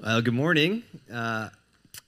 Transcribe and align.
Well, 0.00 0.20
good 0.20 0.34
morning. 0.34 0.82
Uh, 1.10 1.48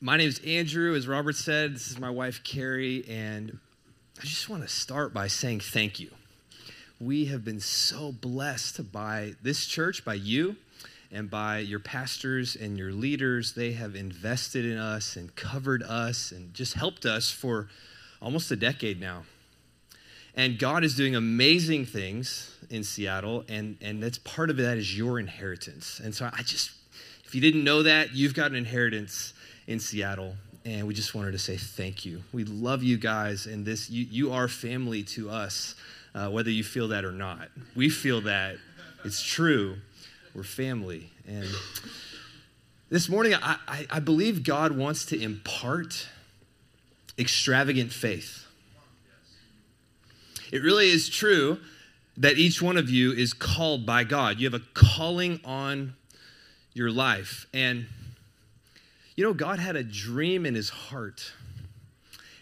my 0.00 0.16
name 0.16 0.28
is 0.28 0.40
Andrew. 0.40 0.94
As 0.96 1.06
Robert 1.06 1.36
said, 1.36 1.74
this 1.74 1.88
is 1.88 1.98
my 1.98 2.10
wife, 2.10 2.42
Carrie, 2.42 3.04
and 3.08 3.58
I 4.20 4.24
just 4.24 4.50
want 4.50 4.62
to 4.62 4.68
start 4.68 5.14
by 5.14 5.28
saying 5.28 5.60
thank 5.60 6.00
you. 6.00 6.10
We 7.00 7.26
have 7.26 7.44
been 7.44 7.60
so 7.60 8.12
blessed 8.12 8.92
by 8.92 9.34
this 9.40 9.66
church, 9.66 10.04
by 10.04 10.14
you, 10.14 10.56
and 11.12 11.30
by 11.30 11.58
your 11.58 11.78
pastors 11.78 12.56
and 12.56 12.76
your 12.76 12.92
leaders. 12.92 13.54
They 13.54 13.72
have 13.72 13.94
invested 13.94 14.66
in 14.66 14.76
us 14.76 15.16
and 15.16 15.34
covered 15.36 15.82
us 15.84 16.32
and 16.32 16.52
just 16.52 16.74
helped 16.74 17.06
us 17.06 17.30
for 17.30 17.68
almost 18.20 18.50
a 18.50 18.56
decade 18.56 19.00
now. 19.00 19.22
And 20.34 20.58
God 20.58 20.84
is 20.84 20.96
doing 20.96 21.14
amazing 21.14 21.86
things 21.86 22.58
in 22.68 22.82
Seattle, 22.82 23.44
and, 23.48 23.78
and 23.80 24.02
that's 24.02 24.18
part 24.18 24.50
of 24.50 24.56
that 24.58 24.76
is 24.76 24.98
your 24.98 25.18
inheritance. 25.20 26.00
And 26.00 26.14
so 26.14 26.28
I 26.30 26.42
just 26.42 26.72
if 27.26 27.34
you 27.34 27.40
didn't 27.40 27.64
know 27.64 27.82
that, 27.82 28.14
you've 28.14 28.34
got 28.34 28.52
an 28.52 28.56
inheritance 28.56 29.34
in 29.66 29.80
Seattle. 29.80 30.36
And 30.64 30.86
we 30.86 30.94
just 30.94 31.14
wanted 31.14 31.32
to 31.32 31.38
say 31.38 31.56
thank 31.56 32.04
you. 32.04 32.22
We 32.32 32.44
love 32.44 32.82
you 32.82 32.96
guys, 32.96 33.46
and 33.46 33.64
this 33.64 33.88
you, 33.88 34.06
you 34.10 34.32
are 34.32 34.48
family 34.48 35.02
to 35.04 35.30
us, 35.30 35.76
uh, 36.14 36.28
whether 36.28 36.50
you 36.50 36.64
feel 36.64 36.88
that 36.88 37.04
or 37.04 37.12
not. 37.12 37.48
We 37.76 37.88
feel 37.88 38.20
that. 38.22 38.56
It's 39.04 39.22
true. 39.22 39.76
We're 40.34 40.42
family. 40.42 41.10
And 41.26 41.48
this 42.90 43.08
morning, 43.08 43.34
I, 43.34 43.56
I, 43.68 43.86
I 43.90 44.00
believe 44.00 44.42
God 44.42 44.72
wants 44.72 45.06
to 45.06 45.20
impart 45.20 46.08
extravagant 47.18 47.92
faith. 47.92 48.46
It 50.52 50.62
really 50.62 50.90
is 50.90 51.08
true 51.08 51.58
that 52.16 52.38
each 52.38 52.62
one 52.62 52.76
of 52.76 52.88
you 52.88 53.12
is 53.12 53.32
called 53.32 53.86
by 53.86 54.04
God. 54.04 54.38
You 54.38 54.50
have 54.50 54.60
a 54.60 54.64
calling 54.74 55.40
on 55.44 55.94
your 56.76 56.90
life. 56.90 57.46
And, 57.54 57.86
you 59.16 59.24
know, 59.24 59.32
God 59.32 59.58
had 59.58 59.76
a 59.76 59.82
dream 59.82 60.44
in 60.44 60.54
his 60.54 60.68
heart, 60.68 61.32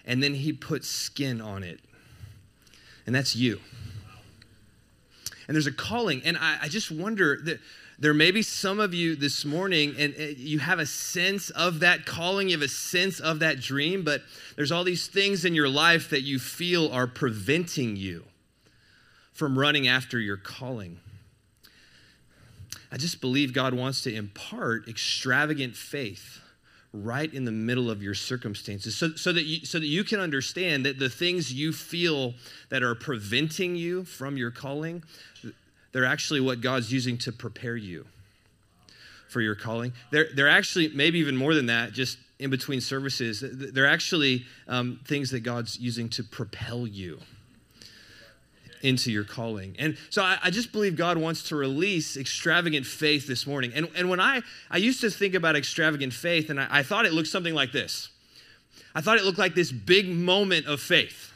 and 0.04 0.22
then 0.22 0.34
he 0.34 0.52
put 0.52 0.84
skin 0.84 1.40
on 1.40 1.62
it. 1.62 1.80
And 3.06 3.14
that's 3.14 3.36
you. 3.36 3.60
And 5.46 5.54
there's 5.54 5.66
a 5.66 5.72
calling. 5.72 6.22
And 6.24 6.36
I, 6.36 6.58
I 6.62 6.68
just 6.68 6.90
wonder 6.90 7.38
that 7.44 7.60
there 7.98 8.14
may 8.14 8.32
be 8.32 8.42
some 8.42 8.80
of 8.80 8.92
you 8.92 9.14
this 9.14 9.44
morning 9.44 9.94
and 9.98 10.14
you 10.36 10.58
have 10.58 10.80
a 10.80 10.86
sense 10.86 11.50
of 11.50 11.80
that 11.80 12.06
calling, 12.06 12.48
you 12.48 12.56
have 12.56 12.64
a 12.64 12.68
sense 12.68 13.20
of 13.20 13.38
that 13.38 13.60
dream, 13.60 14.02
but 14.02 14.22
there's 14.56 14.72
all 14.72 14.82
these 14.82 15.06
things 15.06 15.44
in 15.44 15.54
your 15.54 15.68
life 15.68 16.10
that 16.10 16.22
you 16.22 16.40
feel 16.40 16.90
are 16.90 17.06
preventing 17.06 17.94
you 17.94 18.24
from 19.32 19.56
running 19.56 19.86
after 19.86 20.18
your 20.18 20.36
calling. 20.36 20.98
I 22.94 22.96
just 22.96 23.20
believe 23.20 23.52
God 23.52 23.74
wants 23.74 24.02
to 24.02 24.14
impart 24.14 24.86
extravagant 24.86 25.74
faith 25.74 26.40
right 26.92 27.34
in 27.34 27.44
the 27.44 27.50
middle 27.50 27.90
of 27.90 28.04
your 28.04 28.14
circumstances 28.14 28.94
so, 28.94 29.16
so, 29.16 29.32
that 29.32 29.42
you, 29.42 29.66
so 29.66 29.80
that 29.80 29.88
you 29.88 30.04
can 30.04 30.20
understand 30.20 30.86
that 30.86 31.00
the 31.00 31.10
things 31.10 31.52
you 31.52 31.72
feel 31.72 32.34
that 32.68 32.84
are 32.84 32.94
preventing 32.94 33.74
you 33.74 34.04
from 34.04 34.36
your 34.36 34.52
calling, 34.52 35.02
they're 35.90 36.04
actually 36.04 36.38
what 36.38 36.60
God's 36.60 36.92
using 36.92 37.18
to 37.18 37.32
prepare 37.32 37.76
you 37.76 38.06
for 39.28 39.40
your 39.40 39.56
calling. 39.56 39.92
They're, 40.12 40.28
they're 40.32 40.48
actually, 40.48 40.86
maybe 40.94 41.18
even 41.18 41.36
more 41.36 41.52
than 41.52 41.66
that, 41.66 41.94
just 41.94 42.16
in 42.38 42.48
between 42.48 42.80
services, 42.80 43.42
they're 43.44 43.88
actually 43.88 44.46
um, 44.68 45.00
things 45.04 45.32
that 45.32 45.40
God's 45.40 45.80
using 45.80 46.08
to 46.10 46.22
propel 46.22 46.86
you 46.86 47.18
into 48.84 49.10
your 49.10 49.24
calling. 49.24 49.74
And 49.78 49.96
so 50.10 50.22
I, 50.22 50.38
I, 50.42 50.50
just 50.50 50.70
believe 50.70 50.94
God 50.94 51.16
wants 51.16 51.44
to 51.44 51.56
release 51.56 52.18
extravagant 52.18 52.84
faith 52.84 53.26
this 53.26 53.46
morning. 53.46 53.72
And, 53.74 53.88
and 53.96 54.10
when 54.10 54.20
I, 54.20 54.42
I 54.70 54.76
used 54.76 55.00
to 55.00 55.10
think 55.10 55.34
about 55.34 55.56
extravagant 55.56 56.12
faith, 56.12 56.50
and 56.50 56.60
I, 56.60 56.66
I 56.70 56.82
thought 56.82 57.06
it 57.06 57.14
looked 57.14 57.28
something 57.28 57.54
like 57.54 57.72
this 57.72 58.10
I 58.94 59.00
thought 59.00 59.18
it 59.18 59.24
looked 59.24 59.38
like 59.38 59.54
this 59.54 59.72
big 59.72 60.08
moment 60.08 60.66
of 60.66 60.80
faith 60.80 61.32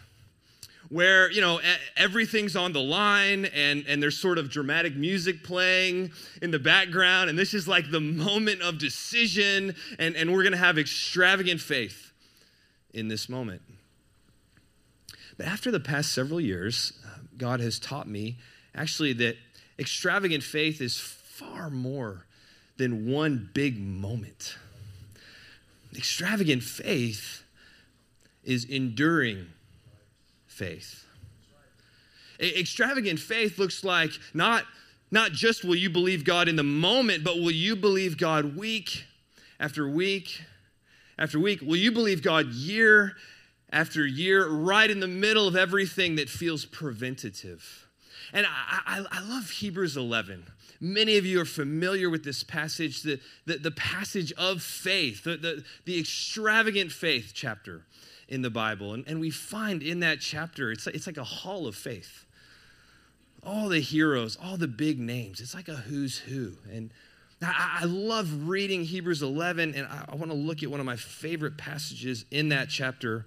where 0.91 1.31
you 1.31 1.41
know 1.41 1.61
everything's 1.97 2.57
on 2.57 2.73
the 2.73 2.81
line 2.81 3.47
and 3.47 3.85
and 3.87 4.03
there's 4.03 4.17
sort 4.17 4.39
of 4.39 4.51
dramatic 4.51 4.97
music 4.97 5.42
playing 5.42 6.11
in 6.41 6.51
the 6.51 6.58
background 6.58 7.29
and 7.29 7.39
this 7.39 7.53
is 7.53 7.69
like 7.69 7.91
the 7.91 8.01
moment 8.01 8.63
of 8.63 8.79
decision 8.79 9.75
and 9.98 10.17
and 10.17 10.33
we're 10.33 10.42
going 10.42 10.53
to 10.53 10.58
have 10.58 10.79
extravagant 10.79 11.61
faith 11.61 12.13
in 12.95 13.08
this 13.08 13.29
moment 13.29 13.61
but 15.39 15.47
after 15.47 15.71
the 15.71 15.81
past 15.81 16.13
several 16.13 16.41
years 16.41 16.93
uh, 17.07 17.21
God 17.39 17.61
has 17.61 17.79
taught 17.79 18.07
me 18.07 18.37
actually 18.75 19.15
that 19.15 19.37
extravagant 19.79 20.43
faith 20.43 20.81
is 20.83 20.99
far 20.99 21.71
more 21.71 22.27
than 22.79 23.11
one 23.11 23.51
big 23.53 23.79
moment. 23.79 24.57
Extravagant 25.97 26.63
faith 26.63 27.43
is 28.45 28.65
enduring 28.65 29.47
faith. 30.47 31.05
Extravagant 32.41 33.19
faith 33.19 33.59
looks 33.59 33.83
like 33.83 34.13
not, 34.33 34.65
not 35.11 35.33
just 35.33 35.65
will 35.65 35.75
you 35.75 35.91
believe 35.91 36.25
God 36.25 36.49
in 36.49 36.57
the 36.57 36.63
moment, 36.63 37.25
but 37.25 37.37
will 37.37 37.51
you 37.51 37.75
believe 37.75 38.17
God 38.17 38.57
week 38.57 39.05
after 39.59 39.89
week 39.89 40.43
after 41.19 41.41
week? 41.41 41.61
Will 41.63 41.77
you 41.77 41.91
believe 41.91 42.23
God 42.23 42.47
year 42.47 43.17
after 43.70 44.05
a 44.05 44.11
year, 44.11 44.48
right 44.48 44.90
in 44.90 45.01
the 45.01 45.08
middle 45.08 45.46
of 45.46 45.56
everything 45.56 46.17
that 46.17 46.29
feels 46.29 46.64
preventative. 46.64 47.86
And 48.33 48.46
I, 48.46 48.80
I, 48.86 49.05
I, 49.11 49.20
love 49.20 49.51
Hebrews 49.51 49.96
11. 49.96 50.45
Many 50.80 51.17
of 51.17 51.27
you 51.27 51.40
are 51.40 51.46
familiar 51.46 52.08
with 52.08 52.24
this 52.24 52.42
passage, 52.45 53.02
the, 53.02 53.20
the, 53.46 53.57
the 53.57 53.70
passage 53.70 54.33
of 54.33 54.62
faith, 54.62 55.24
the, 55.24 55.36
the, 55.36 55.64
the, 55.84 55.98
extravagant 55.98 56.92
faith 56.92 57.33
chapter 57.34 57.83
in 58.28 58.42
the 58.42 58.51
Bible. 58.51 58.95
And, 58.95 59.07
and 59.07 59.20
we 59.20 59.30
find 59.30 59.83
in 59.83 60.01
that 60.01 60.20
chapter, 60.20 60.70
it's, 60.70 60.86
it's 60.86 61.07
like 61.07 61.17
a 61.17 61.24
hall 61.24 61.67
of 61.67 61.74
faith. 61.74 62.24
All 63.42 63.68
the 63.68 63.80
heroes, 63.80 64.36
all 64.42 64.57
the 64.57 64.68
big 64.68 64.98
names. 64.98 65.40
It's 65.40 65.55
like 65.55 65.68
a 65.68 65.77
who's 65.77 66.18
who. 66.18 66.52
And 66.70 66.90
I, 67.40 67.80
I 67.83 67.84
love 67.84 68.48
reading 68.48 68.84
Hebrews 68.84 69.23
11, 69.23 69.74
and 69.74 69.86
I, 69.86 70.05
I 70.08 70.14
want 70.17 70.30
to 70.30 70.36
look 70.36 70.62
at 70.62 70.70
one 70.70 70.80
of 70.80 70.86
my 70.86 70.96
favorite 70.96 71.57
passages 71.57 72.24
in 72.30 72.51
that 72.51 72.68
chapter 72.68 73.27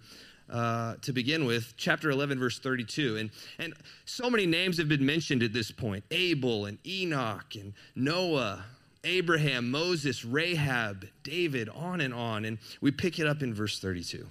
uh, 0.51 0.95
to 1.01 1.13
begin 1.13 1.45
with, 1.45 1.73
chapter 1.77 2.09
11, 2.09 2.39
verse 2.39 2.59
32. 2.59 3.17
And, 3.17 3.29
and 3.57 3.73
so 4.05 4.29
many 4.29 4.45
names 4.45 4.77
have 4.77 4.89
been 4.89 5.05
mentioned 5.05 5.43
at 5.43 5.53
this 5.53 5.71
point 5.71 6.03
Abel 6.11 6.65
and 6.65 6.77
Enoch 6.85 7.55
and 7.55 7.73
Noah, 7.95 8.65
Abraham, 9.03 9.71
Moses, 9.71 10.25
Rahab, 10.25 11.07
David, 11.23 11.69
on 11.69 12.01
and 12.01 12.13
on. 12.13 12.45
And 12.45 12.57
we 12.81 12.91
pick 12.91 13.17
it 13.17 13.27
up 13.27 13.41
in 13.41 13.53
verse 13.53 13.79
32. 13.79 14.27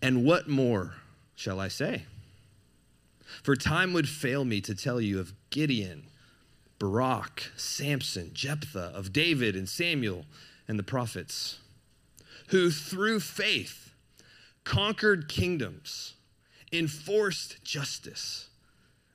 And 0.00 0.24
what 0.24 0.48
more 0.48 0.94
shall 1.34 1.58
I 1.58 1.68
say? 1.68 2.04
For 3.42 3.56
time 3.56 3.92
would 3.92 4.08
fail 4.08 4.44
me 4.44 4.60
to 4.62 4.74
tell 4.74 5.00
you 5.00 5.18
of 5.18 5.32
Gideon, 5.50 6.04
Barak, 6.78 7.50
Samson, 7.56 8.30
Jephthah, 8.32 8.92
of 8.94 9.12
David 9.12 9.56
and 9.56 9.68
Samuel 9.68 10.24
and 10.66 10.78
the 10.78 10.84
prophets, 10.84 11.58
who 12.48 12.70
through 12.70 13.20
faith 13.20 13.87
conquered 14.68 15.30
kingdoms, 15.30 16.12
enforced 16.70 17.64
justice, 17.64 18.50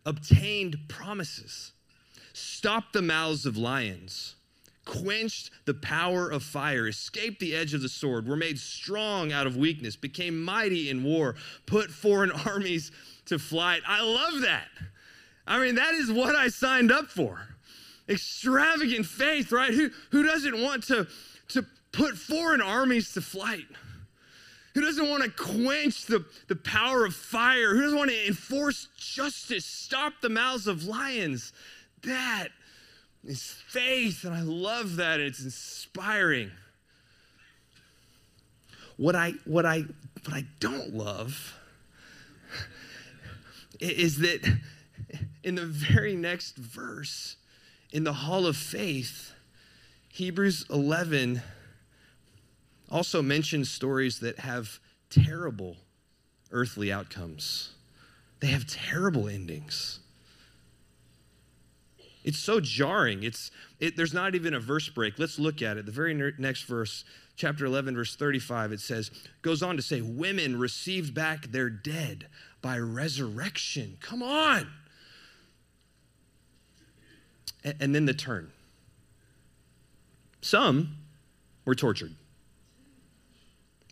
obtained 0.03 0.75
promises, 0.87 1.73
stopped 2.33 2.91
the 2.91 3.03
mouths 3.03 3.45
of 3.45 3.55
lions, 3.55 4.33
quenched 4.83 5.51
the 5.65 5.73
power 5.75 6.27
of 6.27 6.41
fire, 6.41 6.87
escaped 6.87 7.39
the 7.39 7.55
edge 7.55 7.75
of 7.75 7.83
the 7.83 7.87
sword, 7.87 8.27
were 8.27 8.35
made 8.35 8.57
strong 8.57 9.31
out 9.31 9.45
of 9.45 9.55
weakness, 9.55 9.95
became 9.95 10.43
mighty 10.43 10.89
in 10.89 11.03
war, 11.03 11.35
put 11.67 11.91
foreign 11.91 12.31
armies 12.47 12.91
to 13.27 13.37
flight. 13.37 13.83
I 13.87 14.01
love 14.01 14.41
that. 14.41 14.69
I 15.45 15.59
mean, 15.59 15.75
that 15.75 15.93
is 15.93 16.11
what 16.11 16.33
I 16.33 16.47
signed 16.47 16.91
up 16.91 17.05
for. 17.05 17.47
Extravagant 18.09 19.05
faith, 19.05 19.51
right? 19.51 19.71
Who, 19.71 19.91
who 20.09 20.23
doesn't 20.23 20.59
want 20.59 20.81
to, 20.85 21.07
to 21.49 21.63
put 21.91 22.17
foreign 22.17 22.59
armies 22.59 23.13
to 23.13 23.21
flight? 23.21 23.67
Who 24.73 24.81
doesn't 24.81 25.07
want 25.07 25.23
to 25.23 25.29
quench 25.29 26.05
the, 26.07 26.25
the 26.47 26.55
power 26.55 27.05
of 27.05 27.13
fire? 27.13 27.75
Who 27.75 27.81
doesn't 27.81 27.97
want 27.97 28.09
to 28.09 28.27
enforce 28.27 28.87
justice, 28.97 29.65
stop 29.65 30.13
the 30.21 30.29
mouths 30.29 30.67
of 30.67 30.85
lions? 30.85 31.53
That 32.03 32.47
is 33.23 33.55
faith, 33.67 34.23
and 34.23 34.33
I 34.33 34.41
love 34.41 34.95
that, 34.95 35.19
and 35.19 35.29
it's 35.29 35.43
inspiring. 35.43 36.51
What 38.97 39.15
I, 39.15 39.33
what 39.45 39.65
I, 39.65 39.83
what 40.25 40.33
I 40.33 40.45
don't 40.59 40.95
love 40.95 41.55
is 43.79 44.19
that 44.19 44.59
in 45.43 45.55
the 45.55 45.65
very 45.65 46.15
next 46.15 46.57
verse, 46.57 47.35
in 47.91 48.03
the 48.03 48.13
hall 48.13 48.47
of 48.47 48.57
faith, 48.57 49.33
Hebrews 50.09 50.65
11 50.69 51.41
also 52.93 53.23
mentions 53.23 53.71
stories 53.71 54.19
that 54.19 54.37
have 54.39 54.79
terrible 55.09 55.77
earthly 56.51 56.93
outcomes, 56.93 57.73
they 58.39 58.47
have 58.47 58.67
terrible 58.67 59.27
endings. 59.27 59.99
It's 62.23 62.39
so 62.39 62.61
jarring. 62.61 63.23
It's 63.23 63.51
it, 63.81 63.97
there's 63.97 64.13
not 64.13 64.33
even 64.33 64.53
a 64.53 64.59
verse 64.59 64.87
break. 64.87 65.19
Let's 65.19 65.39
look 65.39 65.61
at 65.61 65.75
it. 65.75 65.85
The 65.85 65.91
very 65.91 66.13
next 66.37 66.63
verse, 66.63 67.03
chapter 67.35 67.65
11, 67.65 67.95
verse 67.95 68.15
35, 68.15 68.71
it 68.71 68.79
says, 68.79 69.11
goes 69.41 69.61
on 69.61 69.75
to 69.75 69.81
say, 69.81 69.99
Women 69.99 70.57
received 70.57 71.13
back 71.13 71.47
their 71.47 71.69
dead 71.69 72.27
by 72.61 72.77
resurrection. 72.77 73.97
Come 73.99 74.23
on. 74.23 74.67
And, 77.63 77.75
and 77.81 77.95
then 77.95 78.05
the 78.05 78.13
turn. 78.13 78.51
Some 80.41 80.97
were 81.65 81.75
tortured, 81.75 82.15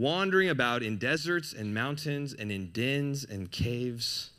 wandering 0.00 0.48
about 0.48 0.82
in 0.82 0.98
deserts 0.98 1.52
and 1.52 1.72
mountains 1.72 2.34
and 2.34 2.50
in 2.50 2.70
dens 2.72 3.24
and 3.24 3.50
caves 3.50 4.30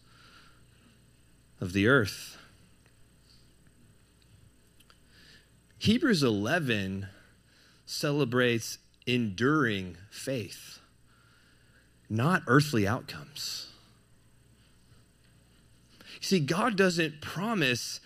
of 1.61 1.71
the 1.71 1.87
earth. 1.87 2.37
Hebrews 5.77 6.23
11 6.23 7.07
celebrates 7.85 8.79
enduring 9.05 9.97
faith, 10.09 10.79
not 12.09 12.41
earthly 12.47 12.87
outcomes. 12.87 13.67
See, 16.19 16.39
God 16.39 16.75
doesn't 16.75 17.21
promise 17.21 18.01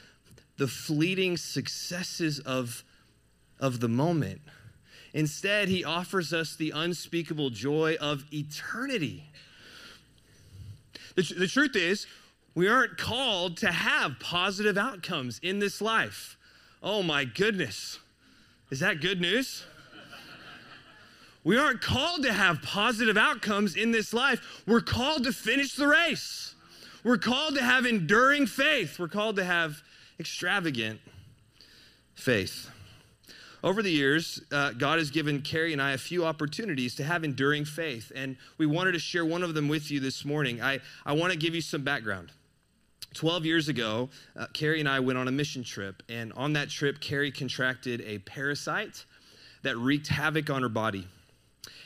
the 0.57 0.68
fleeting 0.68 1.38
successes 1.38 2.40
of, 2.40 2.84
of 3.60 3.80
the 3.80 3.88
moment. 3.88 4.42
Instead, 5.13 5.69
He 5.69 5.83
offers 5.83 6.33
us 6.33 6.56
the 6.56 6.71
unspeakable 6.71 7.50
joy 7.50 7.97
of 8.00 8.25
eternity. 8.31 9.23
The, 11.15 11.33
the 11.38 11.47
truth 11.47 11.75
is, 11.75 12.07
we 12.56 12.67
aren't 12.67 12.97
called 12.97 13.57
to 13.57 13.71
have 13.71 14.19
positive 14.19 14.77
outcomes 14.77 15.39
in 15.39 15.59
this 15.59 15.81
life. 15.81 16.38
Oh 16.81 17.03
my 17.03 17.25
goodness. 17.25 18.00
Is 18.69 18.79
that 18.81 19.01
good 19.01 19.19
news? 19.19 19.65
We 21.44 21.57
aren't 21.57 21.81
called 21.81 22.23
to 22.23 22.33
have 22.33 22.62
positive 22.62 23.17
outcomes 23.17 23.75
in 23.75 23.91
this 23.91 24.13
life. 24.13 24.63
We're 24.67 24.81
called 24.81 25.23
to 25.23 25.31
finish 25.31 25.73
the 25.73 25.88
race. 25.88 26.53
We're 27.03 27.17
called 27.17 27.55
to 27.55 27.63
have 27.63 27.85
enduring 27.85 28.45
faith. 28.45 29.00
We're 29.00 29.07
called 29.07 29.38
to 29.38 29.44
have 29.45 29.81
extravagant 30.19 31.00
faith. 32.13 32.69
Over 33.61 33.83
the 33.83 33.91
years, 33.91 34.41
uh, 34.53 34.71
God 34.71 35.00
has 35.00 35.09
given 35.09 35.41
Carrie 35.41 35.73
and 35.73 35.81
I 35.81 35.91
a 35.91 35.97
few 35.97 36.25
opportunities 36.25 36.95
to 36.95 37.03
have 37.03 37.25
enduring 37.25 37.65
faith, 37.65 38.09
and 38.15 38.38
we 38.57 38.65
wanted 38.65 38.94
to 38.94 39.00
share 39.00 39.25
one 39.25 39.44
of 39.44 39.53
them 39.53 39.67
with 39.67 39.91
you 39.91 40.00
this 40.00 40.23
morning. 40.23 40.61
I, 40.61 40.79
I 41.06 41.11
want 41.11 41.33
to 41.33 41.38
give 41.38 41.53
you 41.53 41.61
some 41.61 41.83
background. 41.83 42.31
12 43.15 43.45
years 43.45 43.67
ago, 43.67 44.09
uh, 44.38 44.45
Carrie 44.53 44.79
and 44.79 44.88
I 44.88 45.01
went 45.01 45.19
on 45.19 45.27
a 45.27 45.31
mission 45.31 45.63
trip, 45.63 46.03
and 46.07 46.31
on 46.33 46.53
that 46.53 46.69
trip, 46.69 47.01
Carrie 47.01 47.31
contracted 47.31 48.01
a 48.01 48.19
parasite 48.19 49.03
that 49.63 49.75
wreaked 49.75 50.07
havoc 50.07 50.50
on 50.50 50.62
her 50.62 50.69
body. 50.69 51.05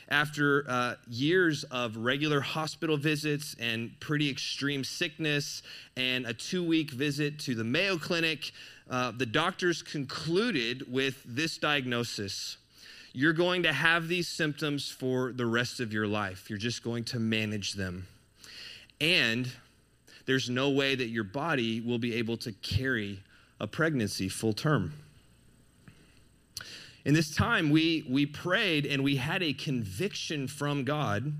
After 0.08 0.64
uh, 0.68 0.94
years 1.08 1.64
of 1.64 1.96
regular 1.96 2.40
hospital 2.40 2.96
visits 2.96 3.56
and 3.58 3.98
pretty 4.00 4.28
extreme 4.30 4.84
sickness, 4.84 5.62
and 5.96 6.26
a 6.26 6.34
two 6.34 6.64
week 6.64 6.90
visit 6.90 7.38
to 7.40 7.54
the 7.54 7.64
Mayo 7.64 7.96
Clinic, 7.96 8.52
uh, 8.90 9.12
the 9.16 9.26
doctors 9.26 9.82
concluded 9.82 10.92
with 10.92 11.22
this 11.24 11.56
diagnosis 11.58 12.58
You're 13.12 13.32
going 13.32 13.62
to 13.62 13.72
have 13.72 14.08
these 14.08 14.28
symptoms 14.28 14.90
for 14.90 15.32
the 15.32 15.46
rest 15.46 15.80
of 15.80 15.92
your 15.92 16.06
life, 16.06 16.50
you're 16.50 16.58
just 16.58 16.82
going 16.82 17.04
to 17.04 17.18
manage 17.18 17.72
them. 17.72 18.06
And 19.00 19.50
there's 20.26 20.48
no 20.48 20.70
way 20.70 20.94
that 20.94 21.08
your 21.08 21.24
body 21.24 21.80
will 21.80 21.98
be 21.98 22.14
able 22.14 22.36
to 22.38 22.52
carry 22.52 23.20
a 23.60 23.66
pregnancy 23.66 24.28
full 24.28 24.52
term. 24.52 24.92
In 27.04 27.12
this 27.12 27.34
time, 27.34 27.70
we, 27.70 28.06
we 28.08 28.24
prayed 28.24 28.86
and 28.86 29.04
we 29.04 29.16
had 29.16 29.42
a 29.42 29.52
conviction 29.52 30.48
from 30.48 30.84
God 30.84 31.32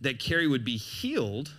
that 0.00 0.20
Carrie 0.20 0.46
would 0.46 0.64
be 0.64 0.76
healed 0.76 1.52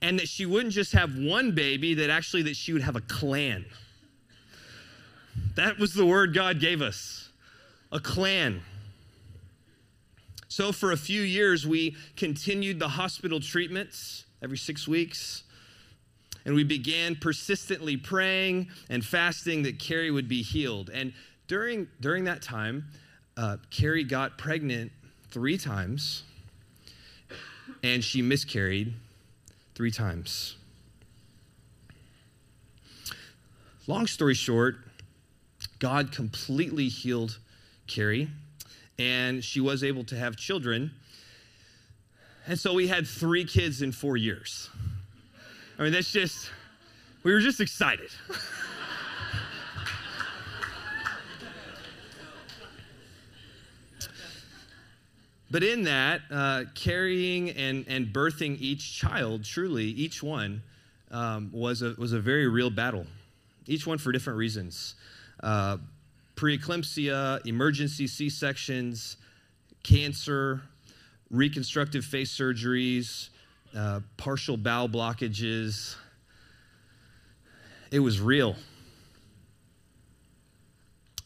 and 0.00 0.18
that 0.18 0.28
she 0.28 0.46
wouldn't 0.46 0.72
just 0.72 0.92
have 0.92 1.16
one 1.16 1.52
baby, 1.52 1.94
that 1.94 2.08
actually 2.08 2.42
that 2.42 2.56
she 2.56 2.72
would 2.72 2.82
have 2.82 2.96
a 2.96 3.00
clan. 3.00 3.64
That 5.56 5.78
was 5.78 5.92
the 5.92 6.06
word 6.06 6.34
God 6.34 6.60
gave 6.60 6.80
us, 6.80 7.30
a 7.92 8.00
clan. 8.00 8.62
So 10.48 10.72
for 10.72 10.92
a 10.92 10.96
few 10.96 11.20
years, 11.20 11.66
we 11.66 11.96
continued 12.16 12.78
the 12.78 12.88
hospital 12.88 13.40
treatments 13.40 14.24
every 14.42 14.56
six 14.56 14.88
weeks. 14.88 15.42
And 16.44 16.54
we 16.54 16.64
began 16.64 17.14
persistently 17.14 17.96
praying 17.98 18.68
and 18.88 19.04
fasting 19.04 19.64
that 19.64 19.78
Carrie 19.78 20.10
would 20.10 20.28
be 20.28 20.42
healed. 20.42 20.88
And 20.88 21.12
during, 21.48 21.88
during 22.00 22.24
that 22.24 22.42
time, 22.42 22.86
uh, 23.36 23.56
Carrie 23.70 24.04
got 24.04 24.38
pregnant 24.38 24.92
three 25.30 25.58
times 25.58 26.22
and 27.82 28.02
she 28.02 28.22
miscarried 28.22 28.94
three 29.74 29.90
times. 29.90 30.56
Long 33.86 34.06
story 34.06 34.34
short, 34.34 34.76
God 35.78 36.12
completely 36.12 36.88
healed 36.88 37.38
Carrie, 37.86 38.28
and 38.98 39.42
she 39.42 39.60
was 39.60 39.82
able 39.82 40.04
to 40.04 40.16
have 40.16 40.36
children 40.36 40.92
and 42.48 42.58
so 42.58 42.72
we 42.72 42.88
had 42.88 43.06
three 43.06 43.44
kids 43.44 43.82
in 43.82 43.92
four 43.92 44.16
years. 44.16 44.70
I 45.78 45.82
mean, 45.82 45.92
that's 45.92 46.10
just, 46.10 46.50
we 47.22 47.30
were 47.30 47.40
just 47.40 47.60
excited. 47.60 48.08
but 55.50 55.62
in 55.62 55.84
that, 55.84 56.22
uh, 56.30 56.64
carrying 56.74 57.50
and, 57.50 57.86
and 57.88 58.08
birthing 58.08 58.60
each 58.60 58.96
child, 58.96 59.44
truly, 59.44 59.84
each 59.84 60.22
one, 60.22 60.62
um, 61.10 61.50
was, 61.52 61.82
a, 61.82 61.94
was 61.98 62.12
a 62.12 62.20
very 62.20 62.46
real 62.46 62.70
battle. 62.70 63.06
Each 63.66 63.86
one 63.86 63.98
for 63.98 64.12
different 64.12 64.38
reasons. 64.38 64.94
Uh, 65.42 65.78
preeclampsia, 66.36 67.46
emergency 67.46 68.06
C 68.06 68.28
sections, 68.28 69.16
cancer, 69.82 70.62
reconstructive 71.30 72.04
face 72.04 72.34
surgeries, 72.36 73.30
uh, 73.76 74.00
partial 74.16 74.56
bowel 74.56 74.88
blockages. 74.88 75.96
It 77.90 78.00
was 78.00 78.20
real. 78.20 78.56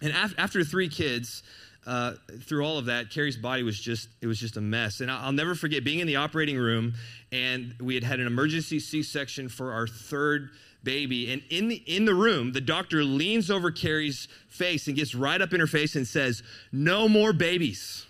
And 0.00 0.12
af- 0.12 0.34
after 0.38 0.64
three 0.64 0.88
kids, 0.88 1.42
uh, 1.86 2.14
through 2.42 2.64
all 2.64 2.78
of 2.78 2.86
that, 2.86 3.10
Carrie's 3.10 3.36
body 3.36 3.62
was 3.62 3.78
just, 3.78 4.08
it 4.20 4.26
was 4.26 4.38
just 4.38 4.56
a 4.56 4.60
mess. 4.60 5.00
And 5.00 5.10
I'll 5.10 5.32
never 5.32 5.54
forget 5.54 5.84
being 5.84 5.98
in 5.98 6.06
the 6.06 6.16
operating 6.16 6.56
room 6.56 6.94
and 7.32 7.74
we 7.80 7.94
had 7.94 8.04
had 8.04 8.20
an 8.20 8.26
emergency 8.26 8.78
C-section 8.78 9.48
for 9.48 9.72
our 9.72 9.86
third 9.86 10.50
baby. 10.84 11.32
And 11.32 11.42
in 11.50 11.68
the, 11.68 11.76
in 11.86 12.04
the 12.04 12.14
room, 12.14 12.52
the 12.52 12.60
doctor 12.60 13.02
leans 13.02 13.50
over 13.50 13.70
Carrie's 13.70 14.28
face 14.48 14.86
and 14.86 14.96
gets 14.96 15.14
right 15.14 15.40
up 15.40 15.52
in 15.52 15.60
her 15.60 15.66
face 15.66 15.96
and 15.96 16.06
says, 16.06 16.42
no 16.70 17.08
more 17.08 17.32
babies. 17.32 18.06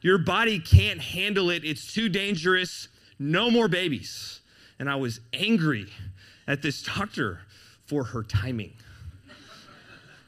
Your 0.00 0.18
body 0.18 0.60
can't 0.60 1.00
handle 1.00 1.50
it. 1.50 1.64
It's 1.64 1.92
too 1.92 2.08
dangerous. 2.08 2.88
No 3.18 3.50
more 3.50 3.66
babies. 3.66 4.40
And 4.78 4.90
I 4.90 4.96
was 4.96 5.20
angry 5.32 5.88
at 6.46 6.62
this 6.62 6.82
doctor 6.82 7.40
for 7.86 8.04
her 8.04 8.22
timing. 8.22 8.74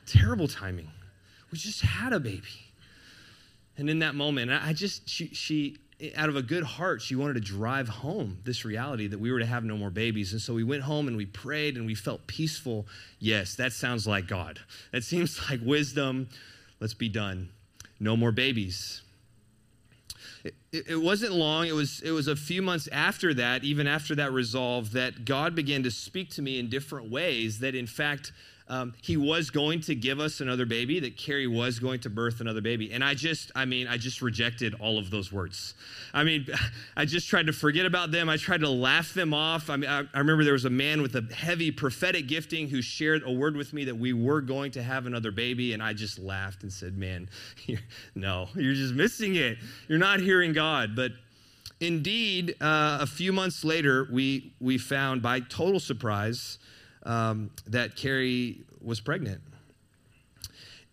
Terrible 0.06 0.48
timing. 0.48 0.90
We 1.50 1.58
just 1.58 1.82
had 1.82 2.12
a 2.12 2.20
baby. 2.20 2.42
And 3.76 3.88
in 3.88 4.00
that 4.00 4.14
moment, 4.14 4.50
I 4.50 4.72
just, 4.72 5.08
she, 5.08 5.28
she, 5.28 5.76
out 6.16 6.28
of 6.28 6.36
a 6.36 6.42
good 6.42 6.64
heart, 6.64 7.00
she 7.00 7.14
wanted 7.14 7.34
to 7.34 7.40
drive 7.40 7.88
home 7.88 8.38
this 8.44 8.64
reality 8.64 9.06
that 9.06 9.18
we 9.18 9.30
were 9.30 9.38
to 9.38 9.46
have 9.46 9.64
no 9.64 9.76
more 9.76 9.90
babies. 9.90 10.32
And 10.32 10.42
so 10.42 10.54
we 10.54 10.64
went 10.64 10.82
home 10.82 11.08
and 11.08 11.16
we 11.16 11.26
prayed 11.26 11.76
and 11.76 11.86
we 11.86 11.94
felt 11.94 12.26
peaceful. 12.26 12.86
Yes, 13.18 13.54
that 13.54 13.72
sounds 13.72 14.06
like 14.06 14.26
God. 14.26 14.60
That 14.92 15.04
seems 15.04 15.40
like 15.50 15.60
wisdom. 15.62 16.28
Let's 16.80 16.94
be 16.94 17.08
done. 17.08 17.50
No 18.00 18.16
more 18.16 18.32
babies. 18.32 19.02
It, 20.44 20.54
it, 20.88 21.00
wasn't 21.00 21.32
long, 21.32 21.66
it 21.66 21.72
was, 21.72 22.00
it 22.02 22.12
was 22.12 22.28
a 22.28 22.36
few 22.36 22.62
months 22.62 22.88
after 22.92 23.34
that, 23.34 23.64
even 23.64 23.86
after 23.86 24.14
that 24.14 24.32
resolve, 24.32 24.92
that 24.92 25.24
God 25.24 25.54
began 25.54 25.82
to 25.82 25.90
speak 25.90 26.30
to 26.30 26.42
me 26.42 26.58
in 26.58 26.68
different 26.68 27.10
ways 27.10 27.58
that, 27.58 27.74
in 27.74 27.86
fact, 27.86 28.32
um, 28.68 28.92
he 29.02 29.16
was 29.16 29.50
going 29.50 29.80
to 29.82 29.94
give 29.94 30.20
us 30.20 30.40
another 30.40 30.66
baby, 30.66 31.00
that 31.00 31.16
Carrie 31.16 31.46
was 31.46 31.78
going 31.78 32.00
to 32.00 32.10
birth 32.10 32.40
another 32.40 32.60
baby. 32.60 32.92
And 32.92 33.02
I 33.02 33.14
just, 33.14 33.50
I 33.56 33.64
mean, 33.64 33.88
I 33.88 33.96
just 33.96 34.20
rejected 34.20 34.74
all 34.78 34.98
of 34.98 35.10
those 35.10 35.32
words. 35.32 35.74
I 36.12 36.22
mean, 36.24 36.46
I 36.96 37.06
just 37.06 37.28
tried 37.28 37.46
to 37.46 37.52
forget 37.52 37.86
about 37.86 38.10
them. 38.10 38.28
I 38.28 38.36
tried 38.36 38.60
to 38.60 38.68
laugh 38.68 39.14
them 39.14 39.32
off. 39.32 39.70
I 39.70 39.76
mean, 39.76 39.88
I, 39.88 40.00
I 40.12 40.18
remember 40.18 40.44
there 40.44 40.52
was 40.52 40.66
a 40.66 40.70
man 40.70 41.00
with 41.00 41.16
a 41.16 41.22
heavy 41.34 41.70
prophetic 41.70 42.28
gifting 42.28 42.68
who 42.68 42.82
shared 42.82 43.22
a 43.24 43.32
word 43.32 43.56
with 43.56 43.72
me 43.72 43.84
that 43.84 43.96
we 43.96 44.12
were 44.12 44.42
going 44.42 44.70
to 44.72 44.82
have 44.82 45.06
another 45.06 45.30
baby. 45.30 45.72
And 45.72 45.82
I 45.82 45.94
just 45.94 46.18
laughed 46.18 46.62
and 46.62 46.72
said, 46.72 46.98
man, 46.98 47.30
you're, 47.66 47.80
no, 48.14 48.48
you're 48.54 48.74
just 48.74 48.94
missing 48.94 49.36
it. 49.36 49.56
You're 49.88 49.98
not 49.98 50.20
hearing 50.20 50.52
God. 50.52 50.94
But 50.94 51.12
indeed, 51.80 52.54
uh, 52.60 52.98
a 53.00 53.06
few 53.06 53.32
months 53.32 53.64
later, 53.64 54.08
we, 54.12 54.52
we 54.60 54.76
found 54.76 55.22
by 55.22 55.40
total 55.40 55.80
surprise, 55.80 56.58
um, 57.08 57.50
that 57.66 57.96
Carrie 57.96 58.60
was 58.80 59.00
pregnant. 59.00 59.40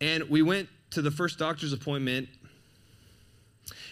And 0.02 0.24
we 0.30 0.42
went 0.42 0.70
to 0.92 1.02
the 1.02 1.12
first 1.12 1.38
doctor's 1.38 1.74
appointment, 1.74 2.30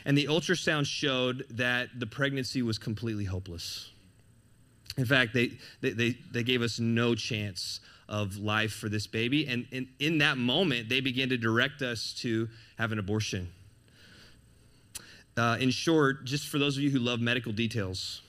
and 0.06 0.18
the 0.18 0.26
ultrasound 0.26 0.88
showed 0.88 1.46
that 1.52 1.90
the 2.00 2.08
pregnancy 2.08 2.62
was 2.62 2.80
completely 2.80 3.26
hopeless. 3.26 3.92
In 4.98 5.06
fact, 5.06 5.34
they, 5.34 5.52
they, 5.82 5.92
they, 5.92 6.18
they 6.32 6.44
gave 6.44 6.62
us 6.62 6.80
no 6.80 7.14
chance 7.14 7.80
of 8.08 8.38
life 8.38 8.74
for 8.74 8.90
this 8.90 9.08
baby. 9.08 9.48
And 9.48 9.66
in, 9.72 9.88
in 10.00 10.18
that 10.20 10.38
moment, 10.38 10.90
they 10.90 11.02
began 11.02 11.30
to 11.30 11.38
direct 11.38 11.82
us 11.82 12.14
to 12.20 12.50
have 12.78 12.92
an 12.92 13.00
abortion. 13.00 13.52
Uh, 15.36 15.58
in 15.60 15.72
short, 15.72 16.26
just 16.26 16.48
for 16.48 16.60
those 16.60 16.78
of 16.78 16.84
you 16.84 16.92
who 16.92 17.00
love 17.00 17.20
medical 17.20 17.52
details, 17.52 18.22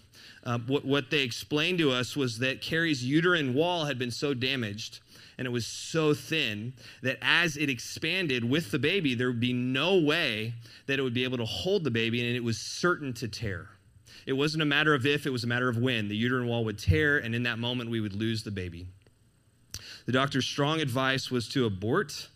uh, 0.45 0.59
what, 0.67 0.85
what 0.85 1.11
they 1.11 1.21
explained 1.21 1.79
to 1.79 1.91
us 1.91 2.17
was 2.17 2.39
that 2.39 2.61
Carrie's 2.61 3.05
uterine 3.05 3.55
wall 3.55 3.87
had 3.87 3.99
been 3.99 4.11
so 4.11 4.35
damaged 4.35 5.01
and 5.39 5.47
it 5.47 5.51
was 5.51 5.67
so 5.67 6.15
thin 6.15 6.73
that 7.03 7.19
as 7.23 7.57
it 7.57 7.69
expanded 7.69 8.49
with 8.49 8.71
the 8.71 8.79
baby, 8.79 9.15
there 9.15 9.29
would 9.29 9.41
be 9.41 9.53
no 9.53 9.99
way 9.99 10.55
that 10.87 10.99
it 10.99 11.03
would 11.03 11.15
be 11.15 11.25
able 11.25 11.39
to 11.39 11.45
hold 11.45 11.85
the 11.85 11.91
baby, 11.91 12.25
and 12.25 12.37
it 12.37 12.45
was 12.45 12.59
certain 12.59 13.13
to 13.15 13.29
tear. 13.29 13.69
It 14.27 14.35
wasn't 14.35 14.63
a 14.63 14.67
matter 14.67 14.95
of 14.95 15.05
if, 15.07 15.27
it 15.27 15.31
was 15.31 15.45
a 15.45 15.47
matter 15.47 15.69
of 15.69 15.77
when. 15.77 16.09
The 16.09 16.17
uterine 16.17 16.47
wall 16.47 16.65
would 16.65 16.79
tear, 16.79 17.19
and 17.19 17.35
in 17.35 17.43
that 17.43 17.59
moment, 17.59 17.91
we 17.91 18.01
would 18.01 18.15
lose 18.15 18.43
the 18.43 18.51
baby. 18.51 18.87
The 20.07 20.13
doctor's 20.13 20.47
strong 20.47 20.81
advice 20.81 21.31
was 21.31 21.49
to 21.51 21.67
abort. 21.67 22.29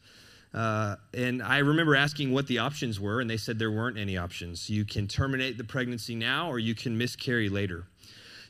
Uh, 0.52 0.96
and 1.14 1.42
I 1.42 1.58
remember 1.58 1.94
asking 1.94 2.32
what 2.32 2.46
the 2.46 2.58
options 2.58 2.98
were, 2.98 3.20
and 3.20 3.28
they 3.28 3.36
said 3.36 3.58
there 3.58 3.70
weren't 3.70 3.98
any 3.98 4.16
options. 4.16 4.68
You 4.68 4.84
can 4.84 5.06
terminate 5.06 5.58
the 5.58 5.64
pregnancy 5.64 6.14
now, 6.14 6.50
or 6.50 6.58
you 6.58 6.74
can 6.74 6.96
miscarry 6.96 7.48
later. 7.48 7.86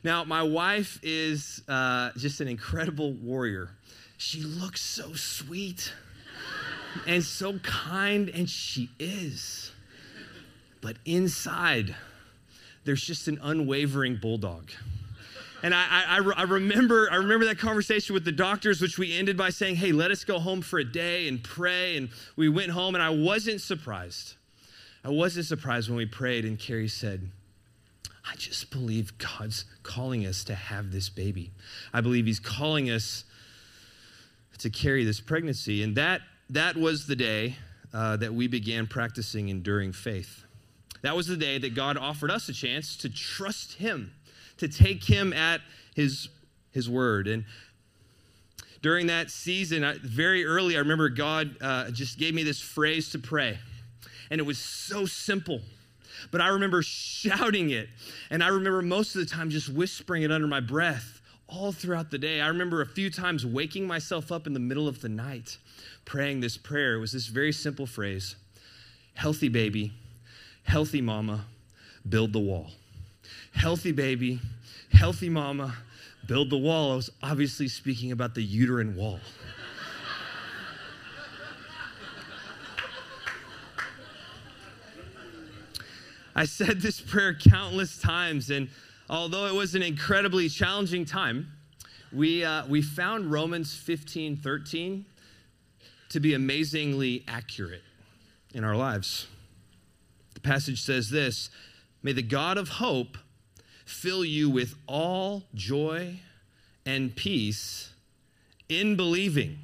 Now, 0.03 0.23
my 0.23 0.43
wife 0.43 0.99
is 1.03 1.61
uh, 1.67 2.11
just 2.17 2.39
an 2.39 2.47
incredible 2.47 3.13
warrior. 3.13 3.69
She 4.17 4.41
looks 4.41 4.81
so 4.81 5.13
sweet 5.13 5.93
and 7.05 7.23
so 7.23 7.59
kind, 7.59 8.29
and 8.29 8.49
she 8.49 8.89
is. 8.99 9.71
But 10.81 10.97
inside, 11.05 11.95
there's 12.85 13.01
just 13.01 13.27
an 13.27 13.39
unwavering 13.41 14.17
bulldog. 14.17 14.71
And 15.61 15.73
I, 15.73 15.85
I, 15.89 16.31
I, 16.37 16.43
remember, 16.43 17.09
I 17.11 17.17
remember 17.17 17.45
that 17.45 17.59
conversation 17.59 18.13
with 18.13 18.23
the 18.23 18.31
doctors, 18.31 18.81
which 18.81 18.97
we 18.97 19.17
ended 19.17 19.35
by 19.35 19.49
saying, 19.49 19.75
hey, 19.75 19.91
let 19.91 20.09
us 20.09 20.23
go 20.23 20.39
home 20.39 20.61
for 20.61 20.79
a 20.79 20.85
day 20.85 21.27
and 21.27 21.43
pray. 21.43 21.97
And 21.97 22.09
we 22.37 22.47
went 22.47 22.71
home, 22.71 22.95
and 22.95 23.03
I 23.03 23.09
wasn't 23.09 23.59
surprised. 23.59 24.35
I 25.03 25.09
wasn't 25.09 25.45
surprised 25.45 25.89
when 25.89 25.97
we 25.97 26.05
prayed, 26.05 26.45
and 26.45 26.57
Carrie 26.57 26.87
said, 26.87 27.29
I 28.29 28.35
just 28.35 28.69
believe 28.69 29.17
God's 29.17 29.65
calling 29.81 30.25
us 30.25 30.43
to 30.45 30.55
have 30.55 30.91
this 30.91 31.09
baby. 31.09 31.51
I 31.93 32.01
believe 32.01 32.25
He's 32.25 32.39
calling 32.39 32.89
us 32.91 33.23
to 34.59 34.69
carry 34.69 35.03
this 35.03 35.19
pregnancy. 35.19 35.83
And 35.83 35.95
that, 35.95 36.21
that 36.49 36.75
was 36.75 37.07
the 37.07 37.15
day 37.15 37.55
uh, 37.93 38.17
that 38.17 38.33
we 38.33 38.47
began 38.47 38.85
practicing 38.85 39.49
enduring 39.49 39.93
faith. 39.93 40.43
That 41.01 41.15
was 41.15 41.27
the 41.27 41.37
day 41.37 41.57
that 41.57 41.73
God 41.73 41.97
offered 41.97 42.29
us 42.29 42.49
a 42.49 42.53
chance 42.53 42.95
to 42.97 43.09
trust 43.09 43.73
Him, 43.73 44.13
to 44.57 44.67
take 44.67 45.03
Him 45.03 45.33
at 45.33 45.61
His, 45.95 46.27
his 46.71 46.89
word. 46.89 47.27
And 47.27 47.45
during 48.81 49.07
that 49.07 49.31
season, 49.31 49.83
I, 49.83 49.95
very 50.03 50.45
early, 50.45 50.75
I 50.75 50.79
remember 50.79 51.09
God 51.09 51.55
uh, 51.61 51.89
just 51.89 52.19
gave 52.19 52.33
me 52.35 52.43
this 52.43 52.61
phrase 52.61 53.09
to 53.11 53.19
pray. 53.19 53.57
And 54.29 54.39
it 54.39 54.43
was 54.43 54.59
so 54.59 55.05
simple 55.05 55.61
but 56.31 56.41
I 56.41 56.49
remember 56.49 56.81
shouting 56.81 57.71
it. 57.71 57.89
And 58.29 58.43
I 58.43 58.47
remember 58.47 58.81
most 58.81 59.15
of 59.15 59.21
the 59.21 59.27
time 59.27 59.49
just 59.49 59.69
whispering 59.69 60.23
it 60.23 60.31
under 60.31 60.47
my 60.47 60.59
breath 60.59 61.21
all 61.47 61.71
throughout 61.71 62.11
the 62.11 62.17
day. 62.17 62.41
I 62.41 62.47
remember 62.47 62.81
a 62.81 62.85
few 62.85 63.09
times 63.09 63.45
waking 63.45 63.87
myself 63.87 64.31
up 64.31 64.47
in 64.47 64.53
the 64.53 64.59
middle 64.59 64.87
of 64.87 65.01
the 65.01 65.09
night 65.09 65.57
praying 66.05 66.39
this 66.39 66.57
prayer. 66.57 66.95
It 66.95 66.99
was 66.99 67.11
this 67.11 67.27
very 67.27 67.51
simple 67.51 67.85
phrase 67.85 68.35
healthy 69.15 69.49
baby, 69.49 69.91
healthy 70.63 71.01
mama, 71.01 71.45
build 72.07 72.33
the 72.33 72.39
wall. 72.39 72.71
Healthy 73.53 73.91
baby, 73.91 74.39
healthy 74.91 75.29
mama, 75.29 75.75
build 76.27 76.49
the 76.49 76.57
wall. 76.57 76.93
I 76.93 76.95
was 76.95 77.11
obviously 77.21 77.67
speaking 77.67 78.11
about 78.11 78.35
the 78.35 78.43
uterine 78.43 78.95
wall. 78.95 79.19
I 86.39 86.45
said 86.45 86.79
this 86.79 87.01
prayer 87.01 87.33
countless 87.33 87.99
times, 87.99 88.49
and 88.49 88.69
although 89.09 89.47
it 89.47 89.53
was 89.53 89.75
an 89.75 89.81
incredibly 89.81 90.47
challenging 90.47 91.03
time, 91.03 91.51
we, 92.13 92.45
uh, 92.45 92.65
we 92.65 92.81
found 92.81 93.29
Romans 93.29 93.75
15 93.75 94.37
13 94.37 95.05
to 96.07 96.19
be 96.21 96.33
amazingly 96.33 97.25
accurate 97.27 97.81
in 98.53 98.63
our 98.63 98.77
lives. 98.77 99.27
The 100.33 100.39
passage 100.39 100.81
says 100.81 101.09
this 101.09 101.49
May 102.03 102.13
the 102.13 102.21
God 102.21 102.57
of 102.57 102.69
hope 102.69 103.17
fill 103.83 104.23
you 104.23 104.49
with 104.49 104.75
all 104.87 105.43
joy 105.53 106.21
and 106.85 107.13
peace 107.13 107.91
in 108.69 108.95
believing. 108.95 109.57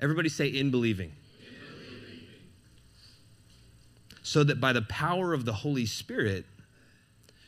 Everybody 0.00 0.28
say, 0.28 0.48
in 0.48 0.72
believing 0.72 1.12
so 4.24 4.42
that 4.42 4.58
by 4.58 4.72
the 4.72 4.82
power 4.82 5.34
of 5.34 5.44
the 5.44 5.52
Holy 5.52 5.84
Spirit, 5.84 6.46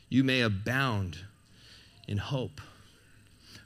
you 0.09 0.23
may 0.23 0.41
abound 0.41 1.17
in 2.07 2.19
hope. 2.19 2.61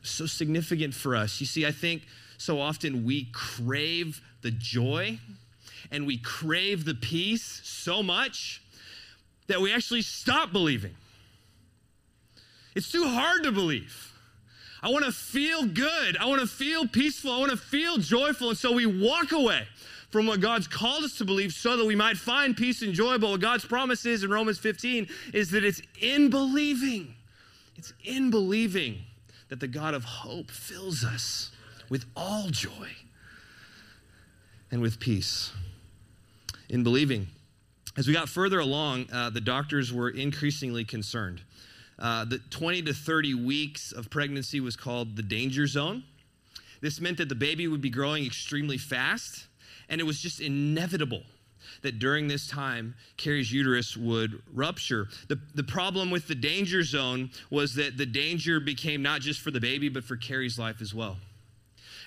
So 0.01 0.25
significant 0.25 0.95
for 0.95 1.15
us. 1.15 1.39
You 1.39 1.45
see, 1.45 1.67
I 1.67 1.71
think 1.71 2.03
so 2.37 2.59
often 2.59 3.03
we 3.03 3.27
crave 3.33 4.21
the 4.41 4.49
joy 4.49 5.19
and 5.91 6.07
we 6.07 6.17
crave 6.17 6.85
the 6.85 6.95
peace 6.95 7.61
so 7.63 8.01
much 8.01 8.63
that 9.47 9.59
we 9.59 9.73
actually 9.73 10.01
stop 10.01 10.53
believing. 10.53 10.95
It's 12.73 12.89
too 12.89 13.03
hard 13.03 13.43
to 13.43 13.51
believe. 13.51 14.13
I 14.81 14.89
want 14.89 15.03
to 15.03 15.11
feel 15.11 15.65
good. 15.65 16.15
I 16.17 16.25
want 16.27 16.39
to 16.39 16.47
feel 16.47 16.87
peaceful. 16.87 17.33
I 17.33 17.39
want 17.39 17.51
to 17.51 17.57
feel 17.57 17.97
joyful. 17.97 18.49
And 18.49 18.57
so 18.57 18.71
we 18.71 18.85
walk 18.85 19.33
away 19.33 19.67
from 20.11 20.27
what 20.27 20.41
God's 20.41 20.67
called 20.67 21.03
us 21.03 21.17
to 21.17 21.25
believe 21.25 21.53
so 21.53 21.77
that 21.77 21.85
we 21.85 21.95
might 21.95 22.17
find 22.17 22.55
peace 22.55 22.81
and 22.81 22.93
joy. 22.93 23.17
But 23.17 23.29
what 23.29 23.39
God's 23.39 23.65
promise 23.65 24.05
is 24.05 24.23
in 24.23 24.29
Romans 24.29 24.59
15 24.59 25.07
is 25.33 25.51
that 25.51 25.63
it's 25.63 25.81
in 25.99 26.29
believing, 26.29 27.15
it's 27.75 27.93
in 28.03 28.29
believing 28.29 28.99
that 29.49 29.59
the 29.59 29.67
God 29.67 29.93
of 29.93 30.03
hope 30.03 30.51
fills 30.51 31.03
us 31.03 31.51
with 31.89 32.05
all 32.15 32.49
joy 32.49 32.89
and 34.69 34.81
with 34.81 34.99
peace. 34.99 35.51
In 36.69 36.83
believing. 36.83 37.27
As 37.97 38.07
we 38.07 38.13
got 38.13 38.29
further 38.29 38.59
along, 38.59 39.07
uh, 39.11 39.29
the 39.29 39.41
doctors 39.41 39.91
were 39.91 40.09
increasingly 40.09 40.85
concerned. 40.85 41.41
Uh, 41.99 42.23
the 42.23 42.39
20 42.49 42.83
to 42.83 42.93
30 42.93 43.35
weeks 43.35 43.91
of 43.91 44.09
pregnancy 44.09 44.61
was 44.61 44.77
called 44.77 45.17
the 45.17 45.21
danger 45.21 45.67
zone. 45.67 46.03
This 46.79 47.01
meant 47.01 47.17
that 47.17 47.29
the 47.29 47.35
baby 47.35 47.67
would 47.67 47.81
be 47.81 47.89
growing 47.89 48.25
extremely 48.25 48.77
fast 48.77 49.47
and 49.91 50.01
it 50.01 50.05
was 50.05 50.19
just 50.19 50.41
inevitable 50.41 51.21
that 51.83 51.99
during 51.99 52.27
this 52.27 52.47
time, 52.47 52.95
Carrie's 53.17 53.51
uterus 53.51 53.95
would 53.95 54.41
rupture. 54.53 55.07
The, 55.27 55.39
the 55.53 55.63
problem 55.63 56.09
with 56.09 56.27
the 56.27 56.35
danger 56.35 56.81
zone 56.83 57.29
was 57.49 57.75
that 57.75 57.97
the 57.97 58.05
danger 58.05 58.59
became 58.59 59.03
not 59.03 59.21
just 59.21 59.41
for 59.41 59.51
the 59.51 59.59
baby, 59.59 59.89
but 59.89 60.03
for 60.03 60.15
Carrie's 60.15 60.57
life 60.57 60.81
as 60.81 60.93
well. 60.93 61.17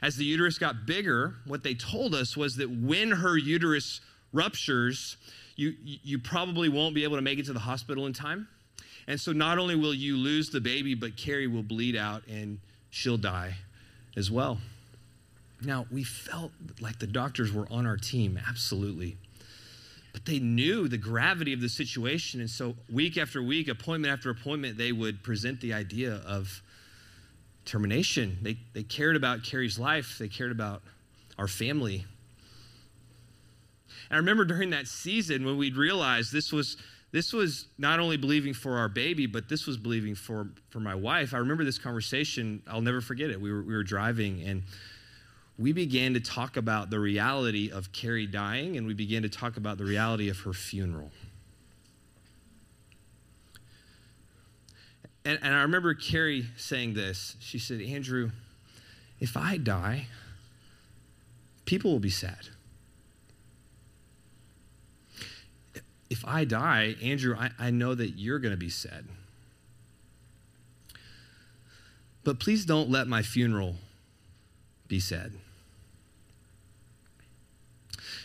As 0.02 0.16
the 0.16 0.24
uterus 0.24 0.58
got 0.58 0.86
bigger, 0.86 1.34
what 1.46 1.62
they 1.62 1.74
told 1.74 2.14
us 2.14 2.36
was 2.36 2.56
that 2.56 2.70
when 2.70 3.10
her 3.10 3.36
uterus 3.36 4.00
ruptures, 4.32 5.16
you, 5.56 5.74
you 5.82 6.18
probably 6.18 6.68
won't 6.68 6.94
be 6.94 7.04
able 7.04 7.16
to 7.16 7.22
make 7.22 7.38
it 7.38 7.46
to 7.46 7.52
the 7.52 7.60
hospital 7.60 8.06
in 8.06 8.12
time. 8.12 8.48
And 9.06 9.20
so 9.20 9.32
not 9.32 9.58
only 9.58 9.76
will 9.76 9.94
you 9.94 10.16
lose 10.16 10.50
the 10.50 10.60
baby, 10.60 10.94
but 10.94 11.16
Carrie 11.16 11.46
will 11.46 11.62
bleed 11.62 11.96
out 11.96 12.26
and 12.26 12.58
she'll 12.90 13.18
die 13.18 13.56
as 14.16 14.30
well. 14.30 14.58
Now, 15.64 15.86
we 15.90 16.04
felt 16.04 16.52
like 16.80 16.98
the 16.98 17.06
doctors 17.06 17.52
were 17.52 17.66
on 17.70 17.86
our 17.86 17.96
team, 17.96 18.38
absolutely. 18.48 19.16
But 20.12 20.24
they 20.26 20.38
knew 20.38 20.88
the 20.88 20.98
gravity 20.98 21.52
of 21.52 21.60
the 21.60 21.68
situation. 21.68 22.40
And 22.40 22.48
so, 22.48 22.76
week 22.90 23.18
after 23.18 23.42
week, 23.42 23.68
appointment 23.68 24.12
after 24.12 24.30
appointment, 24.30 24.78
they 24.78 24.92
would 24.92 25.22
present 25.22 25.60
the 25.60 25.72
idea 25.72 26.22
of 26.26 26.62
termination. 27.64 28.38
They, 28.42 28.58
they 28.74 28.82
cared 28.82 29.16
about 29.16 29.42
Carrie's 29.42 29.78
life, 29.78 30.16
they 30.18 30.28
cared 30.28 30.52
about 30.52 30.82
our 31.38 31.48
family. 31.48 32.04
And 34.10 34.16
I 34.16 34.16
remember 34.16 34.44
during 34.44 34.70
that 34.70 34.86
season 34.86 35.44
when 35.44 35.56
we'd 35.56 35.76
realized 35.76 36.32
this 36.32 36.52
was 36.52 36.76
this 37.14 37.32
was 37.32 37.66
not 37.78 38.00
only 38.00 38.16
believing 38.16 38.52
for 38.52 38.76
our 38.76 38.88
baby, 38.88 39.26
but 39.26 39.48
this 39.48 39.68
was 39.68 39.76
believing 39.76 40.16
for, 40.16 40.48
for 40.70 40.80
my 40.80 40.96
wife. 40.96 41.32
I 41.32 41.38
remember 41.38 41.62
this 41.62 41.78
conversation, 41.78 42.60
I'll 42.66 42.80
never 42.80 43.00
forget 43.00 43.30
it. 43.30 43.40
We 43.40 43.52
were, 43.52 43.62
we 43.62 43.72
were 43.72 43.84
driving 43.84 44.42
and 44.42 44.64
we 45.58 45.72
began 45.72 46.14
to 46.14 46.20
talk 46.20 46.56
about 46.56 46.90
the 46.90 46.98
reality 46.98 47.70
of 47.70 47.92
Carrie 47.92 48.26
dying 48.26 48.76
and 48.76 48.86
we 48.86 48.94
began 48.94 49.22
to 49.22 49.28
talk 49.28 49.56
about 49.56 49.78
the 49.78 49.84
reality 49.84 50.28
of 50.28 50.40
her 50.40 50.52
funeral. 50.52 51.10
And, 55.24 55.38
and 55.42 55.54
I 55.54 55.62
remember 55.62 55.94
Carrie 55.94 56.46
saying 56.56 56.94
this. 56.94 57.36
She 57.38 57.58
said, 57.58 57.80
Andrew, 57.80 58.30
if 59.20 59.36
I 59.36 59.56
die, 59.56 60.08
people 61.64 61.92
will 61.92 62.00
be 62.00 62.10
sad. 62.10 62.48
If 66.10 66.24
I 66.26 66.44
die, 66.44 66.96
Andrew, 67.02 67.36
I, 67.38 67.50
I 67.58 67.70
know 67.70 67.94
that 67.94 68.10
you're 68.10 68.38
going 68.38 68.52
to 68.52 68.58
be 68.58 68.68
sad. 68.68 69.06
But 72.24 72.38
please 72.38 72.64
don't 72.64 72.90
let 72.90 73.06
my 73.06 73.22
funeral 73.22 73.76
be 74.88 75.00
sad. 75.00 75.32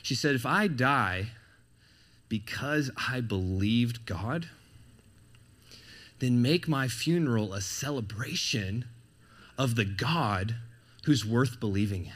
She 0.02 0.16
said, 0.16 0.36
If 0.36 0.46
I 0.46 0.68
die 0.68 1.28
because 2.28 2.92
I 3.10 3.22
believed 3.22 4.06
God, 4.06 4.50
then 6.20 6.42
make 6.42 6.68
my 6.68 6.88
funeral 6.88 7.54
a 7.54 7.62
celebration 7.62 8.86
of 9.58 9.76
the 9.76 9.86
God 9.86 10.56
who's 11.06 11.26
worth 11.26 11.60
believing 11.60 12.06
in. 12.06 12.14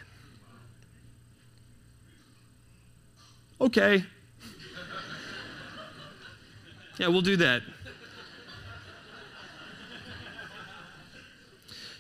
Okay. 3.59 4.03
Yeah, 6.99 7.07
we'll 7.07 7.21
do 7.21 7.37
that. 7.37 7.63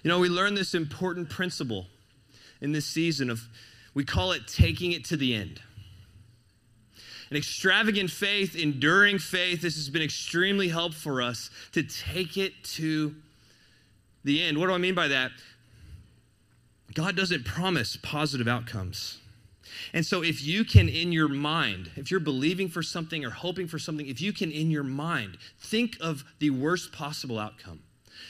You 0.03 0.09
know, 0.09 0.19
we 0.19 0.27
learn 0.27 0.53
this 0.53 0.75
important 0.75 1.29
principle 1.29 1.87
in 2.59 2.73
this 2.73 2.85
season 2.85 3.29
of, 3.29 3.47
we 3.93 4.03
call 4.03 4.33
it 4.33 4.47
taking 4.47 4.91
it 4.91 5.05
to 5.05 5.17
the 5.17 5.33
end. 5.33 5.61
An 7.33 7.37
extravagant 7.37 8.11
faith, 8.11 8.55
enduring 8.55 9.17
faith, 9.17 9.63
this 9.63 9.75
has 9.75 9.89
been 9.89 10.03
extremely 10.03 10.67
helpful 10.67 11.13
for 11.13 11.19
us 11.23 11.49
to 11.71 11.81
take 11.81 12.37
it 12.37 12.63
to 12.75 13.15
the 14.23 14.43
end. 14.43 14.59
What 14.59 14.67
do 14.67 14.73
I 14.73 14.77
mean 14.77 14.93
by 14.93 15.07
that? 15.07 15.31
God 16.93 17.15
doesn't 17.15 17.43
promise 17.43 17.97
positive 18.03 18.47
outcomes. 18.47 19.17
And 19.93 20.05
so, 20.05 20.21
if 20.21 20.43
you 20.43 20.63
can, 20.63 20.87
in 20.87 21.11
your 21.11 21.27
mind, 21.27 21.89
if 21.95 22.11
you're 22.11 22.19
believing 22.19 22.69
for 22.69 22.83
something 22.83 23.25
or 23.25 23.31
hoping 23.31 23.67
for 23.67 23.79
something, 23.79 24.05
if 24.05 24.21
you 24.21 24.31
can, 24.31 24.51
in 24.51 24.69
your 24.69 24.83
mind, 24.83 25.39
think 25.59 25.97
of 25.99 26.23
the 26.37 26.51
worst 26.51 26.91
possible 26.91 27.39
outcome, 27.39 27.79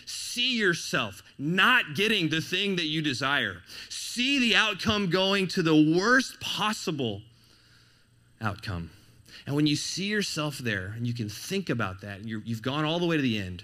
see 0.05 0.57
yourself 0.57 1.21
not 1.37 1.95
getting 1.95 2.29
the 2.29 2.39
thing 2.39 2.77
that 2.77 2.85
you 2.85 3.01
desire, 3.01 3.63
see 3.89 4.39
the 4.39 4.55
outcome 4.55 5.09
going 5.09 5.49
to 5.49 5.61
the 5.61 5.93
worst 5.99 6.39
possible 6.39 7.21
outcome. 8.41 8.91
And 9.45 9.55
when 9.55 9.67
you 9.67 9.75
see 9.75 10.05
yourself 10.05 10.57
there 10.57 10.93
and 10.95 11.07
you 11.07 11.13
can 11.13 11.29
think 11.29 11.69
about 11.69 12.01
that, 12.01 12.19
and 12.19 12.29
you 12.29 12.41
have 12.47 12.61
gone 12.61 12.85
all 12.85 12.99
the 12.99 13.05
way 13.05 13.15
to 13.15 13.21
the 13.21 13.39
end, 13.39 13.63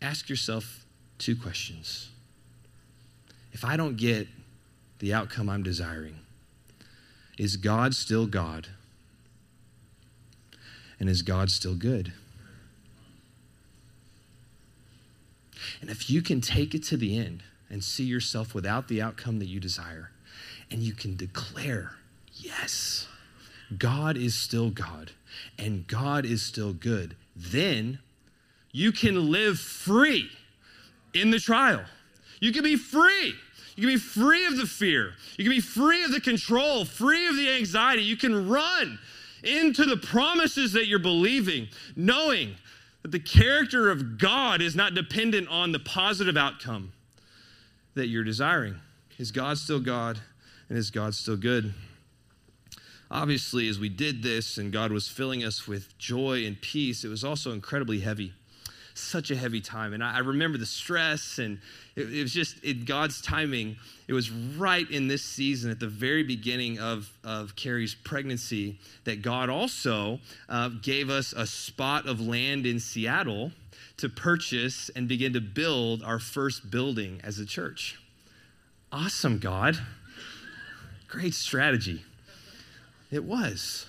ask 0.00 0.28
yourself 0.28 0.84
two 1.18 1.36
questions. 1.36 2.08
If 3.52 3.64
I 3.64 3.76
don't 3.76 3.96
get 3.96 4.26
the 4.98 5.14
outcome 5.14 5.48
I'm 5.48 5.62
desiring, 5.62 6.18
is 7.38 7.56
God 7.56 7.94
still 7.94 8.26
God? 8.26 8.68
And 11.00 11.08
is 11.08 11.22
God 11.22 11.50
still 11.50 11.74
good? 11.74 12.12
And 15.80 15.90
if 15.90 16.08
you 16.08 16.22
can 16.22 16.40
take 16.40 16.74
it 16.74 16.82
to 16.84 16.96
the 16.96 17.18
end 17.18 17.42
and 17.68 17.82
see 17.82 18.04
yourself 18.04 18.54
without 18.54 18.88
the 18.88 19.02
outcome 19.02 19.38
that 19.40 19.48
you 19.48 19.60
desire, 19.60 20.10
and 20.70 20.82
you 20.82 20.92
can 20.92 21.16
declare, 21.16 21.92
yes, 22.32 23.06
God 23.76 24.16
is 24.16 24.34
still 24.34 24.70
God 24.70 25.12
and 25.58 25.86
God 25.86 26.24
is 26.24 26.42
still 26.42 26.72
good, 26.72 27.16
then 27.34 27.98
you 28.72 28.92
can 28.92 29.30
live 29.30 29.58
free 29.58 30.30
in 31.12 31.30
the 31.30 31.38
trial. 31.38 31.84
You 32.40 32.52
can 32.52 32.62
be 32.62 32.76
free. 32.76 33.34
You 33.76 33.82
can 33.82 33.94
be 33.94 33.98
free 33.98 34.46
of 34.46 34.56
the 34.56 34.66
fear. 34.66 35.14
You 35.36 35.44
can 35.44 35.52
be 35.52 35.60
free 35.60 36.04
of 36.04 36.12
the 36.12 36.20
control, 36.20 36.84
free 36.84 37.26
of 37.26 37.36
the 37.36 37.50
anxiety. 37.50 38.02
You 38.02 38.16
can 38.16 38.48
run 38.48 38.98
into 39.42 39.84
the 39.84 39.96
promises 39.96 40.72
that 40.72 40.86
you're 40.86 40.98
believing, 40.98 41.68
knowing 41.96 42.54
that 43.02 43.10
the 43.10 43.20
character 43.20 43.90
of 43.90 44.18
God 44.18 44.62
is 44.62 44.74
not 44.74 44.94
dependent 44.94 45.48
on 45.48 45.72
the 45.72 45.78
positive 45.78 46.36
outcome 46.36 46.92
that 47.94 48.06
you're 48.06 48.24
desiring. 48.24 48.76
Is 49.18 49.30
God 49.30 49.58
still 49.58 49.80
God 49.80 50.18
and 50.68 50.78
is 50.78 50.90
God 50.90 51.14
still 51.14 51.36
good? 51.36 51.74
Obviously, 53.10 53.68
as 53.68 53.78
we 53.78 53.88
did 53.88 54.22
this 54.22 54.58
and 54.58 54.72
God 54.72 54.90
was 54.90 55.08
filling 55.08 55.44
us 55.44 55.68
with 55.68 55.96
joy 55.98 56.44
and 56.46 56.60
peace, 56.60 57.04
it 57.04 57.08
was 57.08 57.24
also 57.24 57.52
incredibly 57.52 58.00
heavy. 58.00 58.32
Such 58.94 59.30
a 59.30 59.36
heavy 59.36 59.60
time. 59.60 59.92
And 59.92 60.04
I, 60.04 60.20
remember 60.20 60.56
the 60.56 60.66
stress, 60.66 61.38
and 61.38 61.58
it, 61.96 62.12
it 62.12 62.22
was 62.22 62.32
just 62.32 62.62
in 62.62 62.84
God's 62.84 63.20
timing. 63.20 63.76
It 64.06 64.12
was 64.12 64.30
right 64.30 64.88
in 64.88 65.08
this 65.08 65.22
season, 65.22 65.70
at 65.70 65.80
the 65.80 65.88
very 65.88 66.22
beginning 66.22 66.78
of, 66.78 67.10
of 67.24 67.56
Carrie's 67.56 67.94
pregnancy, 67.94 68.78
that 69.02 69.20
God 69.20 69.50
also 69.50 70.20
uh, 70.48 70.70
gave 70.80 71.10
us 71.10 71.32
a 71.32 71.46
spot 71.46 72.06
of 72.06 72.20
land 72.20 72.66
in 72.66 72.78
Seattle 72.78 73.50
to 73.96 74.08
purchase 74.08 74.90
and 74.94 75.08
begin 75.08 75.32
to 75.32 75.40
build 75.40 76.02
our 76.02 76.20
first 76.20 76.70
building 76.70 77.20
as 77.24 77.40
a 77.40 77.46
church. 77.46 77.98
Awesome, 78.92 79.38
God. 79.38 79.76
Great 81.08 81.34
strategy. 81.34 82.04
It 83.14 83.22
was. 83.22 83.86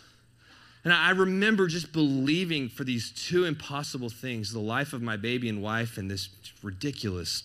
And 0.83 0.93
I 0.93 1.09
remember 1.09 1.65
just 1.65 1.91
believing 1.91 2.69
for 2.69 2.83
these 2.83 3.09
two 3.09 3.45
impossible 3.45 4.09
things 4.09 4.53
the 4.53 4.59
life 4.59 4.93
of 4.93 5.01
my 5.01 5.17
baby 5.17 5.49
and 5.49 5.63
wife 5.63 5.97
and 5.97 6.11
this 6.11 6.29
ridiculous 6.61 7.41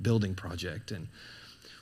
building 0.00 0.34
project. 0.34 0.90
And 0.90 1.08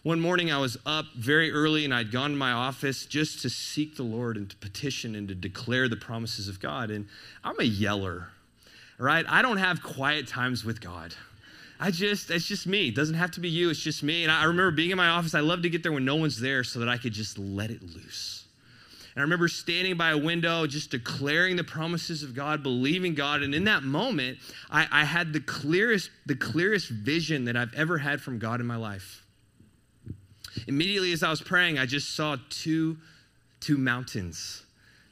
one 0.03 0.19
morning 0.19 0.51
I 0.51 0.59
was 0.59 0.77
up 0.85 1.07
very 1.17 1.53
early 1.53 1.85
and 1.85 1.95
I'd 1.95 2.11
gone 2.11 2.31
to 2.31 2.37
my 2.37 2.51
office 2.51 3.07
just 3.07 3.41
to 3.43 3.49
seek 3.49 3.95
the 3.95 4.03
Lord 4.03 4.37
and 4.37 4.51
to 4.51 4.57
petition 4.57 5.15
and 5.15 5.29
to 5.29 5.37
declare 5.37 5.89
the 5.89 5.95
promises 5.95 6.49
of 6.49 6.59
God. 6.59 6.91
And 6.91 7.07
I'm 7.45 7.61
a 7.61 7.65
yeller, 7.65 8.31
right? 8.99 9.25
I 9.29 9.41
don't 9.41 9.59
have 9.59 9.85
quiet 9.85 10.27
times 10.27 10.65
with 10.65 10.81
God. 10.81 11.15
I 11.79 11.93
just, 11.93 12.29
it's 12.33 12.49
just 12.49 12.67
me. 12.67 12.89
It 12.89 12.97
doesn't 12.97 13.15
have 13.15 13.31
to 13.33 13.41
be 13.41 13.49
you, 13.49 13.71
it's 13.71 13.79
just 13.79 14.03
me. 14.03 14.25
And 14.25 14.33
I 14.33 14.43
remember 14.43 14.73
being 14.73 14.91
in 14.91 14.97
my 14.97 15.11
office, 15.11 15.33
I 15.37 15.41
love 15.41 15.63
to 15.63 15.71
get 15.71 15.85
there 15.85 15.93
when 15.93 16.05
no 16.05 16.17
one's 16.17 16.41
there 16.41 16.65
so 16.65 16.81
that 16.81 16.89
I 16.89 16.99
could 16.99 17.13
just 17.13 17.39
let 17.39 17.71
it 17.71 17.85
loose. 17.85 18.47
And 19.15 19.21
I 19.21 19.23
remember 19.23 19.49
standing 19.49 19.97
by 19.97 20.11
a 20.11 20.19
window, 20.19 20.67
just 20.67 20.91
declaring 20.91 21.57
the 21.57 21.65
promises 21.65 22.23
of 22.23 22.35
God, 22.35 22.63
believing 22.63 23.15
God. 23.15 23.43
And 23.43 23.55
in 23.55 23.65
that 23.65 23.83
moment, 23.83 24.39
I, 24.71 24.87
I 24.91 25.05
had 25.05 25.33
the 25.33 25.41
clearest, 25.41 26.11
the 26.27 26.37
clearest 26.37 26.89
vision 26.89 27.47
that 27.47 27.57
I've 27.57 27.75
ever 27.75 27.99
had 27.99 28.21
from 28.21 28.39
God 28.39 28.61
in 28.61 28.67
my 28.67 28.77
life. 28.77 29.25
Immediately 30.67 31.13
as 31.13 31.23
I 31.23 31.31
was 31.31 31.41
praying, 31.41 31.79
I 31.79 31.87
just 31.87 32.15
saw 32.15 32.37
two, 32.51 32.99
two 33.61 33.79
mountains 33.79 34.65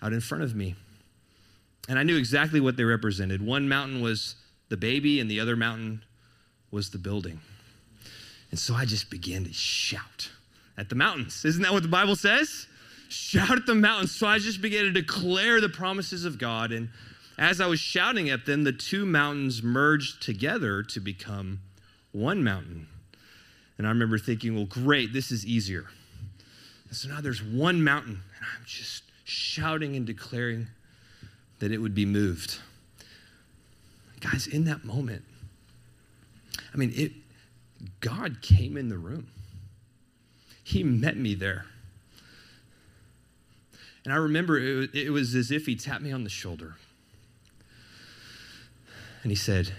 out 0.02 0.12
in 0.12 0.20
front 0.20 0.44
of 0.44 0.54
me. 0.54 0.74
And 1.88 1.98
I 1.98 2.02
knew 2.02 2.16
exactly 2.16 2.60
what 2.60 2.76
they 2.76 2.84
represented. 2.84 3.44
One 3.44 3.68
mountain 3.68 4.00
was 4.02 4.34
the 4.68 4.76
baby, 4.76 5.20
and 5.20 5.30
the 5.30 5.40
other 5.40 5.56
mountain 5.56 6.02
was 6.70 6.90
the 6.90 6.98
building. 6.98 7.40
And 8.50 8.58
so 8.58 8.74
I 8.74 8.84
just 8.84 9.10
began 9.10 9.44
to 9.44 9.52
shout 9.52 10.30
at 10.76 10.88
the 10.88 10.94
mountains. 10.94 11.44
Isn't 11.44 11.62
that 11.62 11.72
what 11.72 11.82
the 11.82 11.88
Bible 11.88 12.16
says? 12.16 12.66
Shout 13.08 13.52
at 13.52 13.66
the 13.66 13.74
mountains. 13.74 14.12
So 14.12 14.26
I 14.26 14.38
just 14.38 14.60
began 14.60 14.84
to 14.84 14.90
declare 14.90 15.60
the 15.60 15.68
promises 15.68 16.24
of 16.24 16.38
God. 16.38 16.72
And 16.72 16.88
as 17.38 17.60
I 17.60 17.66
was 17.66 17.80
shouting 17.80 18.30
at 18.30 18.46
them, 18.46 18.64
the 18.64 18.72
two 18.72 19.04
mountains 19.06 19.62
merged 19.62 20.22
together 20.22 20.82
to 20.82 21.00
become 21.00 21.60
one 22.12 22.42
mountain. 22.42 22.88
And 23.78 23.86
I 23.86 23.90
remember 23.90 24.18
thinking, 24.18 24.54
well, 24.54 24.64
great, 24.64 25.12
this 25.12 25.30
is 25.30 25.44
easier. 25.44 25.86
And 26.88 26.96
so 26.96 27.08
now 27.08 27.20
there's 27.20 27.42
one 27.42 27.84
mountain, 27.84 28.22
and 28.36 28.46
I'm 28.56 28.64
just 28.64 29.02
shouting 29.24 29.96
and 29.96 30.06
declaring 30.06 30.68
that 31.58 31.72
it 31.72 31.78
would 31.78 31.94
be 31.94 32.06
moved. 32.06 32.58
Guys, 34.20 34.46
in 34.46 34.64
that 34.64 34.84
moment, 34.84 35.22
I 36.72 36.76
mean, 36.76 36.92
it, 36.94 37.12
God 38.00 38.40
came 38.40 38.76
in 38.76 38.88
the 38.88 38.98
room. 38.98 39.28
He 40.64 40.82
met 40.82 41.16
me 41.16 41.34
there. 41.34 41.66
And 44.06 44.12
I 44.12 44.18
remember 44.18 44.56
it, 44.56 44.94
it 44.94 45.10
was 45.10 45.34
as 45.34 45.50
if 45.50 45.66
he 45.66 45.74
tapped 45.74 46.00
me 46.00 46.12
on 46.12 46.22
the 46.22 46.30
shoulder. 46.30 46.76
And 49.24 49.32
he 49.32 49.34
said, 49.34 49.72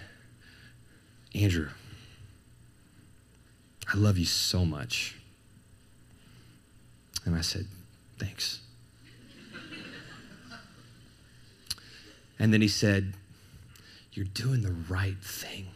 Andrew, 1.33 1.69
I 3.87 3.95
love 3.95 4.17
you 4.17 4.25
so 4.25 4.65
much. 4.65 5.15
And 7.23 7.37
I 7.37 7.41
said, 7.41 7.67
Thanks. 8.19 8.59
and 12.37 12.53
then 12.53 12.59
he 12.59 12.67
said, 12.67 13.13
You're 14.11 14.25
doing 14.25 14.61
the 14.61 14.75
right 14.89 15.17
thing. 15.21 15.67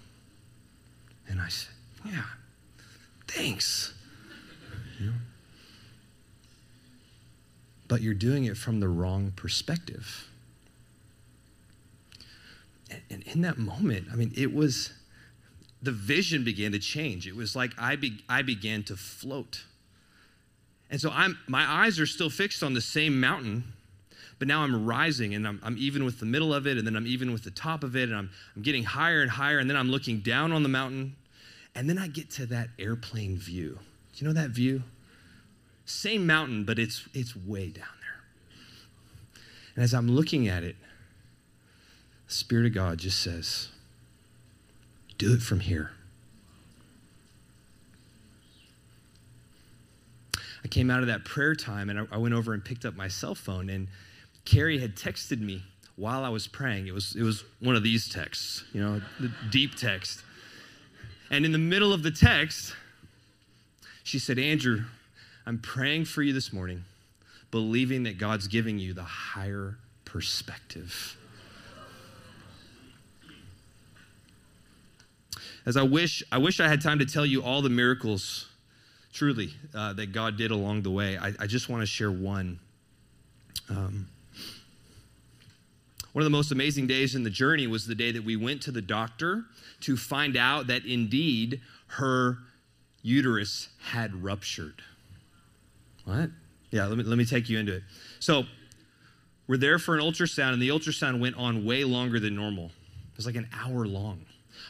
And 1.29 1.39
I 1.39 1.47
said, 1.47 1.73
Yeah, 2.05 2.23
thanks. 3.29 3.93
You 4.99 5.05
know? 5.05 5.13
But 7.91 8.01
you're 8.01 8.13
doing 8.13 8.45
it 8.45 8.55
from 8.55 8.79
the 8.79 8.87
wrong 8.87 9.33
perspective. 9.35 10.29
And 13.09 13.21
in 13.23 13.41
that 13.41 13.57
moment, 13.57 14.07
I 14.09 14.15
mean, 14.15 14.31
it 14.33 14.53
was 14.53 14.93
the 15.81 15.91
vision 15.91 16.45
began 16.45 16.71
to 16.71 16.79
change. 16.79 17.27
It 17.27 17.35
was 17.35 17.53
like 17.53 17.73
I, 17.77 17.97
be, 17.97 18.23
I 18.29 18.43
began 18.43 18.83
to 18.83 18.95
float. 18.95 19.65
And 20.89 21.01
so 21.01 21.09
I'm, 21.13 21.37
my 21.49 21.69
eyes 21.69 21.99
are 21.99 22.05
still 22.05 22.29
fixed 22.29 22.63
on 22.63 22.75
the 22.75 22.79
same 22.79 23.19
mountain, 23.19 23.73
but 24.39 24.47
now 24.47 24.61
I'm 24.61 24.85
rising 24.85 25.35
and 25.35 25.45
I'm, 25.45 25.59
I'm 25.61 25.75
even 25.77 26.05
with 26.05 26.21
the 26.21 26.25
middle 26.25 26.53
of 26.53 26.65
it, 26.67 26.77
and 26.77 26.87
then 26.87 26.95
I'm 26.95 27.07
even 27.07 27.33
with 27.33 27.43
the 27.43 27.51
top 27.51 27.83
of 27.83 27.97
it, 27.97 28.07
and 28.07 28.17
I'm, 28.17 28.29
I'm 28.55 28.61
getting 28.61 28.85
higher 28.85 29.21
and 29.21 29.29
higher, 29.29 29.59
and 29.59 29.69
then 29.69 29.75
I'm 29.75 29.91
looking 29.91 30.19
down 30.19 30.53
on 30.53 30.63
the 30.63 30.69
mountain, 30.69 31.17
and 31.75 31.89
then 31.89 31.97
I 31.97 32.07
get 32.07 32.29
to 32.31 32.45
that 32.45 32.69
airplane 32.79 33.35
view. 33.35 33.79
Do 34.13 34.25
you 34.25 34.27
know 34.27 34.33
that 34.39 34.51
view? 34.51 34.81
Same 35.91 36.25
mountain, 36.25 36.63
but 36.63 36.79
it's, 36.79 37.07
it's 37.13 37.35
way 37.35 37.67
down 37.67 37.85
there. 37.99 39.43
And 39.75 39.83
as 39.83 39.93
I'm 39.93 40.07
looking 40.09 40.47
at 40.47 40.63
it, 40.63 40.75
the 42.27 42.33
Spirit 42.33 42.65
of 42.65 42.73
God 42.73 42.97
just 42.97 43.19
says, 43.19 43.67
do 45.17 45.33
it 45.33 45.41
from 45.41 45.59
here. 45.59 45.91
I 50.63 50.67
came 50.69 50.89
out 50.89 51.01
of 51.01 51.07
that 51.07 51.25
prayer 51.25 51.55
time 51.55 51.89
and 51.89 52.07
I, 52.11 52.17
went 52.17 52.33
over 52.33 52.53
and 52.53 52.63
picked 52.63 52.85
up 52.85 52.95
my 52.95 53.07
cell 53.07 53.35
phone, 53.35 53.69
and 53.69 53.87
Carrie 54.45 54.79
had 54.79 54.95
texted 54.95 55.41
me 55.41 55.63
while 55.97 56.23
I 56.23 56.29
was 56.29 56.47
praying. 56.47 56.87
It 56.87 56.93
was, 56.93 57.15
it 57.15 57.23
was 57.23 57.43
one 57.59 57.75
of 57.75 57.83
these 57.83 58.07
texts, 58.07 58.63
you 58.73 58.81
know, 58.81 59.01
the 59.19 59.31
deep 59.49 59.75
text. 59.75 60.23
And 61.29 61.45
in 61.45 61.51
the 61.51 61.57
middle 61.57 61.93
of 61.93 62.01
the 62.01 62.11
text, 62.11 62.75
she 64.03 64.19
said, 64.19 64.39
Andrew, 64.39 64.83
I'm 65.45 65.57
praying 65.57 66.05
for 66.05 66.21
you 66.21 66.33
this 66.33 66.53
morning, 66.53 66.85
believing 67.49 68.03
that 68.03 68.17
God's 68.17 68.47
giving 68.47 68.77
you 68.77 68.93
the 68.93 69.03
higher 69.03 69.77
perspective. 70.05 71.17
As 75.65 75.77
I 75.77 75.83
wish, 75.83 76.23
I 76.31 76.37
wish 76.37 76.59
I 76.59 76.67
had 76.67 76.81
time 76.81 76.99
to 76.99 77.05
tell 77.05 77.25
you 77.25 77.43
all 77.43 77.61
the 77.61 77.69
miracles, 77.69 78.49
truly, 79.13 79.53
uh, 79.73 79.93
that 79.93 80.11
God 80.11 80.37
did 80.37 80.51
along 80.51 80.81
the 80.81 80.91
way. 80.91 81.17
I, 81.17 81.33
I 81.39 81.47
just 81.47 81.69
want 81.69 81.81
to 81.81 81.85
share 81.85 82.11
one. 82.11 82.59
Um, 83.69 84.07
one 86.13 86.21
of 86.21 86.25
the 86.25 86.35
most 86.35 86.51
amazing 86.51 86.87
days 86.87 87.15
in 87.15 87.23
the 87.23 87.29
journey 87.29 87.67
was 87.67 87.87
the 87.87 87.95
day 87.95 88.11
that 88.11 88.23
we 88.23 88.35
went 88.35 88.61
to 88.63 88.71
the 88.71 88.81
doctor 88.81 89.45
to 89.81 89.95
find 89.95 90.35
out 90.35 90.67
that 90.67 90.85
indeed 90.85 91.61
her 91.87 92.39
uterus 93.01 93.69
had 93.79 94.23
ruptured. 94.23 94.81
What? 96.05 96.29
Yeah, 96.71 96.85
let 96.85 96.97
me, 96.97 97.03
let 97.03 97.17
me 97.17 97.25
take 97.25 97.49
you 97.49 97.59
into 97.59 97.75
it. 97.75 97.83
So, 98.19 98.43
we're 99.47 99.57
there 99.57 99.79
for 99.79 99.95
an 99.95 100.01
ultrasound, 100.01 100.53
and 100.53 100.61
the 100.61 100.69
ultrasound 100.69 101.19
went 101.19 101.35
on 101.35 101.65
way 101.65 101.83
longer 101.83 102.19
than 102.19 102.35
normal. 102.35 102.65
It 102.65 103.17
was 103.17 103.25
like 103.25 103.35
an 103.35 103.49
hour 103.53 103.85
long 103.85 104.25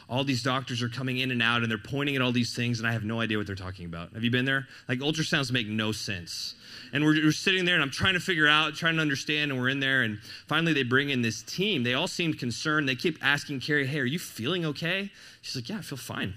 all 0.08 0.24
these 0.24 0.42
doctors 0.42 0.82
are 0.82 0.88
coming 0.88 1.18
in 1.18 1.30
and 1.30 1.42
out 1.42 1.62
and 1.62 1.70
they're 1.70 1.78
pointing 1.78 2.16
at 2.16 2.22
all 2.22 2.32
these 2.32 2.54
things 2.54 2.78
and 2.78 2.88
I 2.88 2.92
have 2.92 3.04
no 3.04 3.20
idea 3.20 3.38
what 3.38 3.46
they're 3.46 3.56
talking 3.56 3.86
about. 3.86 4.12
Have 4.12 4.24
you 4.24 4.30
been 4.30 4.44
there? 4.44 4.66
Like 4.88 4.98
ultrasounds 4.98 5.50
make 5.52 5.66
no 5.66 5.92
sense. 5.92 6.54
And 6.92 7.04
we're, 7.04 7.14
we're, 7.14 7.32
sitting 7.32 7.64
there 7.64 7.74
and 7.74 7.82
I'm 7.82 7.90
trying 7.90 8.14
to 8.14 8.20
figure 8.20 8.46
out, 8.46 8.74
trying 8.74 8.96
to 8.96 9.00
understand, 9.00 9.50
and 9.50 9.60
we're 9.60 9.70
in 9.70 9.80
there. 9.80 10.02
And 10.02 10.18
finally, 10.46 10.74
they 10.74 10.82
bring 10.82 11.10
in 11.10 11.22
this 11.22 11.42
team. 11.42 11.82
They 11.82 11.94
all 11.94 12.06
seemed 12.08 12.38
concerned. 12.38 12.88
They 12.88 12.94
keep 12.94 13.18
asking 13.22 13.60
Carrie, 13.60 13.86
Hey, 13.86 14.00
are 14.00 14.04
you 14.04 14.18
feeling 14.18 14.66
okay? 14.66 15.10
She's 15.40 15.56
like, 15.56 15.68
Yeah, 15.68 15.78
I 15.78 15.80
feel 15.80 15.98
fine. 15.98 16.34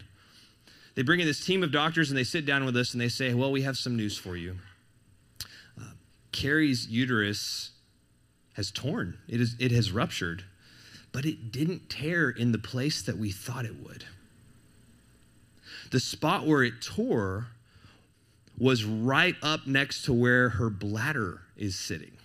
They 0.95 1.01
bring 1.01 1.19
in 1.19 1.25
this 1.25 1.45
team 1.45 1.62
of 1.62 1.71
doctors 1.71 2.10
and 2.10 2.17
they 2.17 2.23
sit 2.23 2.45
down 2.45 2.63
with 2.63 2.77
us 2.77 2.93
and 2.93 3.01
they 3.01 3.10
say, 3.10 3.34
Well, 3.34 3.51
we 3.51 3.63
have 3.63 3.77
some 3.77 3.97
news 3.97 4.17
for 4.17 4.38
you. 4.38 4.55
Carrie's 6.36 6.88
uterus 6.88 7.71
has 8.54 8.69
torn, 8.69 9.17
it, 9.28 9.41
is, 9.41 9.56
it 9.60 9.71
has 9.71 9.91
ruptured 9.91 10.43
but 11.15 11.24
it 11.24 11.50
didn't 11.50 11.89
tear 11.89 12.30
in 12.30 12.52
the 12.52 12.58
place 12.58 13.02
that 13.04 13.17
we 13.17 13.32
thought 13.32 13.63
it 13.63 13.82
would. 13.82 14.04
The 15.91 16.02
spot 16.02 16.45
where 16.45 16.62
it 16.62 16.82
tore 16.82 17.48
was 18.58 18.84
right 18.84 19.38
up 19.41 19.65
next 19.65 20.02
to 20.04 20.13
where 20.13 20.50
her 20.50 20.69
bladder 20.69 21.39
is 21.56 21.78
sitting. 21.78 22.17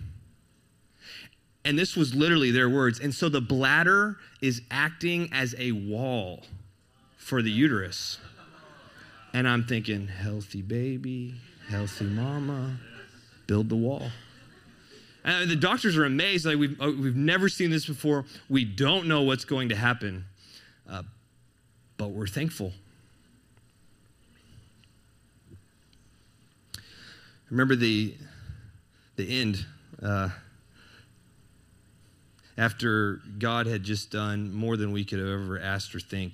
And 1.63 1.79
this 1.79 1.95
was 1.95 2.13
literally 2.13 2.51
their 2.51 2.69
words. 2.69 2.99
And 2.99 3.15
so 3.15 3.29
the 3.29 3.39
bladder 3.39 4.17
is 4.41 4.61
acting 4.69 5.29
as 5.31 5.55
a 5.57 5.71
wall 5.71 6.43
for 7.15 7.41
the 7.41 7.49
uterus. 7.49 8.17
And 9.33 9.47
I'm 9.47 9.63
thinking, 9.63 10.09
healthy 10.09 10.61
baby, 10.61 11.35
healthy 11.69 12.03
mama, 12.03 12.75
build 13.51 13.67
the 13.67 13.75
wall. 13.75 14.09
And 15.25 15.51
the 15.51 15.57
doctors 15.57 15.97
are 15.97 16.05
amazed. 16.05 16.45
Like 16.45 16.57
we've, 16.57 16.81
uh, 16.81 16.85
we've 16.85 17.17
never 17.17 17.49
seen 17.49 17.69
this 17.69 17.85
before. 17.85 18.23
We 18.47 18.63
don't 18.63 19.07
know 19.07 19.23
what's 19.23 19.43
going 19.43 19.67
to 19.69 19.75
happen, 19.75 20.23
uh, 20.89 21.03
but 21.97 22.11
we're 22.11 22.27
thankful. 22.27 22.71
Remember 27.49 27.75
the 27.75 28.15
the 29.17 29.41
end. 29.41 29.65
Uh, 30.01 30.29
after 32.57 33.19
God 33.37 33.67
had 33.67 33.83
just 33.83 34.11
done 34.11 34.53
more 34.53 34.77
than 34.77 34.93
we 34.93 35.03
could 35.03 35.19
have 35.19 35.27
ever 35.27 35.59
asked 35.59 35.93
or 35.93 35.99
think, 35.99 36.31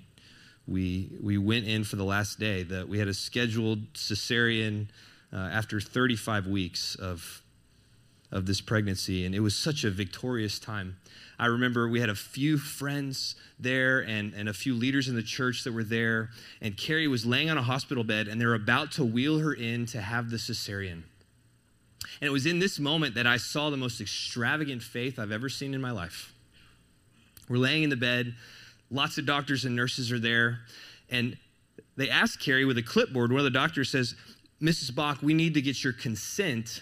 we 0.67 1.09
we 1.19 1.39
went 1.39 1.65
in 1.65 1.83
for 1.83 1.95
the 1.95 2.05
last 2.05 2.37
day. 2.37 2.61
That 2.61 2.87
we 2.87 2.99
had 2.99 3.07
a 3.07 3.13
scheduled 3.15 3.91
cesarean 3.93 4.89
uh, 5.33 5.37
after 5.37 5.79
35 5.79 6.47
weeks 6.47 6.95
of 6.95 7.41
of 8.31 8.45
this 8.45 8.59
pregnancy, 8.59 9.25
and 9.25 9.33
it 9.33 9.39
was 9.39 9.55
such 9.55 9.83
a 9.83 9.89
victorious 9.89 10.59
time. 10.59 10.97
I 11.39 11.45
remember 11.45 11.87
we 11.87 12.01
had 12.01 12.09
a 12.09 12.15
few 12.15 12.57
friends 12.57 13.35
there 13.59 13.99
and, 13.99 14.33
and 14.33 14.49
a 14.49 14.53
few 14.53 14.73
leaders 14.73 15.07
in 15.07 15.15
the 15.15 15.23
church 15.23 15.63
that 15.63 15.73
were 15.73 15.83
there, 15.83 16.29
and 16.61 16.75
Carrie 16.75 17.07
was 17.07 17.25
laying 17.25 17.49
on 17.49 17.57
a 17.57 17.61
hospital 17.61 18.03
bed, 18.03 18.27
and 18.27 18.41
they're 18.41 18.53
about 18.53 18.91
to 18.93 19.05
wheel 19.05 19.39
her 19.39 19.53
in 19.53 19.85
to 19.87 20.01
have 20.01 20.29
the 20.29 20.37
cesarean. 20.37 21.03
And 22.19 22.27
it 22.27 22.31
was 22.31 22.45
in 22.45 22.59
this 22.59 22.79
moment 22.79 23.15
that 23.15 23.27
I 23.27 23.37
saw 23.37 23.69
the 23.69 23.77
most 23.77 24.01
extravagant 24.01 24.81
faith 24.81 25.19
I've 25.19 25.31
ever 25.31 25.47
seen 25.47 25.73
in 25.73 25.81
my 25.81 25.91
life. 25.91 26.33
We're 27.47 27.57
laying 27.57 27.83
in 27.83 27.89
the 27.89 27.95
bed, 27.95 28.35
lots 28.91 29.17
of 29.17 29.25
doctors 29.25 29.63
and 29.63 29.75
nurses 29.75 30.11
are 30.11 30.19
there, 30.19 30.59
and 31.09 31.37
they 31.95 32.09
ask 32.09 32.39
Carrie 32.39 32.65
with 32.65 32.77
a 32.77 32.83
clipboard. 32.83 33.31
One 33.31 33.39
of 33.39 33.45
the 33.45 33.51
doctors 33.51 33.89
says, 33.89 34.15
Mrs. 34.61 34.93
Bach, 34.93 35.21
we 35.21 35.33
need 35.33 35.53
to 35.53 35.61
get 35.61 35.83
your 35.83 35.93
consent 35.93 36.81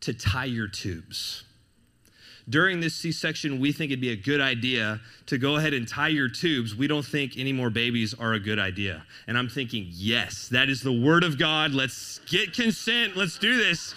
to 0.00 0.14
tie 0.14 0.46
your 0.46 0.68
tubes. 0.68 1.44
During 2.48 2.80
this 2.80 2.94
C 2.94 3.12
section, 3.12 3.60
we 3.60 3.70
think 3.70 3.92
it'd 3.92 4.00
be 4.00 4.10
a 4.10 4.16
good 4.16 4.40
idea 4.40 5.00
to 5.26 5.38
go 5.38 5.56
ahead 5.56 5.74
and 5.74 5.86
tie 5.86 6.08
your 6.08 6.28
tubes. 6.28 6.74
We 6.74 6.88
don't 6.88 7.04
think 7.04 7.36
any 7.36 7.52
more 7.52 7.70
babies 7.70 8.14
are 8.14 8.32
a 8.32 8.40
good 8.40 8.58
idea. 8.58 9.04
And 9.28 9.38
I'm 9.38 9.48
thinking, 9.48 9.86
yes, 9.90 10.48
that 10.48 10.68
is 10.68 10.80
the 10.80 10.92
word 10.92 11.22
of 11.22 11.38
God. 11.38 11.72
Let's 11.72 12.18
get 12.28 12.52
consent. 12.52 13.16
Let's 13.16 13.38
do 13.38 13.56
this. 13.56 13.94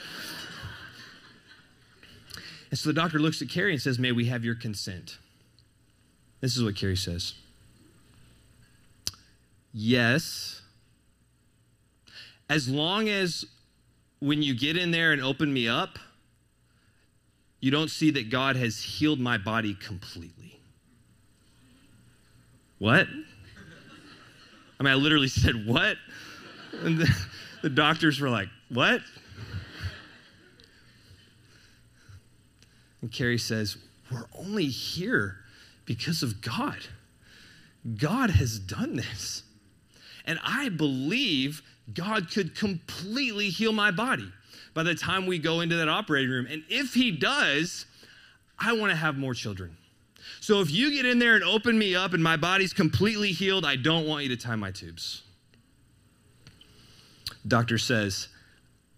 And 2.69 2.77
so 2.77 2.89
the 2.89 2.93
doctor 2.93 3.19
looks 3.19 3.41
at 3.41 3.49
Carrie 3.49 3.71
and 3.71 3.81
says, 3.81 3.97
May 3.97 4.11
we 4.11 4.25
have 4.25 4.43
your 4.43 4.55
consent? 4.55 5.17
This 6.41 6.55
is 6.55 6.63
what 6.63 6.75
Carrie 6.75 6.97
says 6.97 7.33
Yes, 9.73 10.61
as 12.49 12.69
long 12.69 13.09
as 13.09 13.45
when 14.19 14.41
you 14.41 14.57
get 14.57 14.77
in 14.77 14.91
there 14.91 15.11
and 15.11 15.21
open 15.21 15.51
me 15.51 15.67
up, 15.67 15.99
you 17.59 17.71
don't 17.71 17.89
see 17.89 18.11
that 18.11 18.29
God 18.29 18.55
has 18.55 18.79
healed 18.79 19.19
my 19.19 19.37
body 19.37 19.73
completely. 19.73 20.59
What? 22.77 23.07
I 24.79 24.83
mean, 24.83 24.91
I 24.91 24.95
literally 24.95 25.27
said, 25.27 25.65
What? 25.65 25.97
And 26.83 26.99
the, 26.99 27.25
the 27.63 27.69
doctors 27.69 28.19
were 28.19 28.29
like, 28.29 28.49
What? 28.69 29.01
And 33.01 33.11
Carrie 33.11 33.37
says, 33.37 33.77
We're 34.11 34.25
only 34.37 34.65
here 34.65 35.37
because 35.85 36.21
of 36.21 36.41
God. 36.41 36.77
God 37.97 38.31
has 38.31 38.59
done 38.59 38.95
this. 38.95 39.43
And 40.25 40.39
I 40.43 40.69
believe 40.69 41.61
God 41.93 42.31
could 42.31 42.55
completely 42.55 43.49
heal 43.49 43.71
my 43.71 43.91
body 43.91 44.31
by 44.73 44.83
the 44.83 44.95
time 44.95 45.25
we 45.25 45.39
go 45.39 45.61
into 45.61 45.75
that 45.77 45.89
operating 45.89 46.29
room. 46.29 46.47
And 46.49 46.63
if 46.69 46.93
He 46.93 47.11
does, 47.11 47.85
I 48.57 48.73
want 48.73 48.91
to 48.91 48.95
have 48.95 49.17
more 49.17 49.33
children. 49.33 49.77
So 50.39 50.61
if 50.61 50.71
you 50.71 50.91
get 50.91 51.05
in 51.05 51.19
there 51.19 51.35
and 51.35 51.43
open 51.43 51.77
me 51.77 51.95
up 51.95 52.13
and 52.13 52.23
my 52.23 52.37
body's 52.37 52.73
completely 52.73 53.31
healed, 53.31 53.65
I 53.65 53.75
don't 53.75 54.07
want 54.07 54.23
you 54.23 54.29
to 54.29 54.37
tie 54.37 54.55
my 54.55 54.71
tubes. 54.71 55.23
Doctor 57.47 57.77
says, 57.77 58.29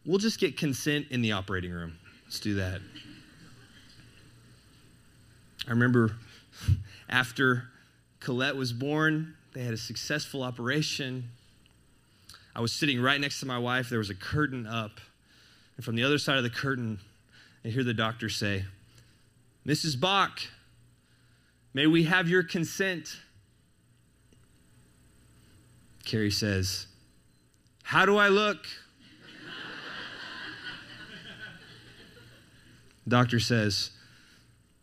We'll 0.05 0.19
just 0.19 0.39
get 0.39 0.55
consent 0.55 1.07
in 1.09 1.21
the 1.21 1.33
operating 1.33 1.71
room. 1.71 1.97
Let's 2.25 2.39
do 2.39 2.55
that. 2.55 2.79
I 5.67 5.71
remember 5.71 6.15
after 7.09 7.69
Colette 8.21 8.55
was 8.55 8.71
born, 8.71 9.35
they 9.53 9.63
had 9.63 9.73
a 9.73 9.77
successful 9.77 10.43
operation. 10.43 11.29
I 12.57 12.59
was 12.59 12.73
sitting 12.73 12.99
right 12.99 13.21
next 13.21 13.39
to 13.41 13.45
my 13.45 13.59
wife. 13.59 13.87
There 13.87 13.99
was 13.99 14.09
a 14.09 14.15
curtain 14.15 14.65
up. 14.65 14.99
And 15.75 15.85
from 15.85 15.95
the 15.95 16.03
other 16.03 16.17
side 16.17 16.37
of 16.37 16.43
the 16.43 16.49
curtain, 16.49 16.97
I 17.63 17.67
hear 17.67 17.83
the 17.83 17.93
doctor 17.93 18.29
say, 18.29 18.65
Mrs. 19.63 19.99
Bach, 19.99 20.39
may 21.75 21.85
we 21.85 22.05
have 22.05 22.27
your 22.27 22.41
consent? 22.41 23.17
Carrie 26.03 26.31
says, 26.31 26.87
How 27.83 28.07
do 28.07 28.17
I 28.17 28.29
look? 28.29 28.57
Doctor 33.07 33.39
says, 33.39 33.91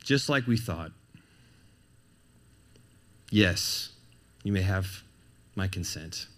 just 0.04 0.28
like 0.28 0.46
we 0.46 0.56
thought. 0.56 0.92
Yes, 3.30 3.88
you 4.44 4.52
may 4.52 4.62
have 4.62 5.02
my 5.56 5.66
consent. 5.66 6.28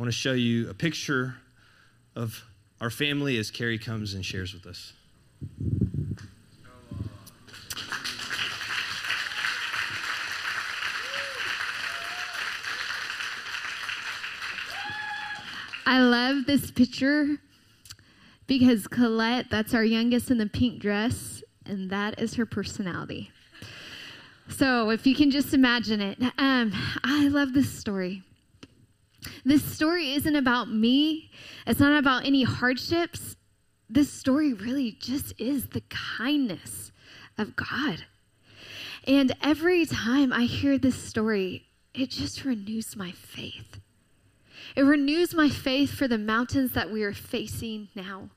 I 0.00 0.02
want 0.02 0.14
to 0.14 0.18
show 0.18 0.32
you 0.32 0.70
a 0.70 0.72
picture 0.72 1.34
of 2.16 2.42
our 2.80 2.88
family 2.88 3.36
as 3.36 3.50
Carrie 3.50 3.78
comes 3.78 4.14
and 4.14 4.24
shares 4.24 4.54
with 4.54 4.64
us. 4.66 4.94
I 15.84 16.00
love 16.00 16.46
this 16.46 16.70
picture 16.70 17.36
because 18.46 18.86
Colette, 18.86 19.50
that's 19.50 19.74
our 19.74 19.84
youngest 19.84 20.30
in 20.30 20.38
the 20.38 20.46
pink 20.46 20.80
dress, 20.80 21.42
and 21.66 21.90
that 21.90 22.18
is 22.18 22.36
her 22.36 22.46
personality. 22.46 23.30
So 24.48 24.88
if 24.88 25.06
you 25.06 25.14
can 25.14 25.30
just 25.30 25.52
imagine 25.52 26.00
it, 26.00 26.22
um, 26.38 26.72
I 27.04 27.28
love 27.28 27.52
this 27.52 27.70
story. 27.70 28.22
This 29.44 29.64
story 29.64 30.12
isn't 30.12 30.36
about 30.36 30.70
me, 30.70 31.30
it's 31.66 31.80
not 31.80 31.98
about 31.98 32.26
any 32.26 32.42
hardships. 32.42 33.36
This 33.88 34.12
story 34.12 34.52
really 34.52 34.92
just 34.92 35.32
is 35.38 35.68
the 35.68 35.82
kindness 35.88 36.92
of 37.36 37.56
God. 37.56 38.04
And 39.06 39.34
every 39.42 39.86
time 39.86 40.32
I 40.32 40.44
hear 40.44 40.78
this 40.78 41.02
story, 41.02 41.66
it 41.94 42.10
just 42.10 42.44
renews 42.44 42.94
my 42.94 43.10
faith. 43.10 43.80
It 44.76 44.82
renews 44.82 45.34
my 45.34 45.48
faith 45.48 45.90
for 45.90 46.06
the 46.06 46.18
mountains 46.18 46.72
that 46.72 46.90
we 46.90 47.02
are 47.02 47.12
facing 47.12 47.88
now. 47.94 48.28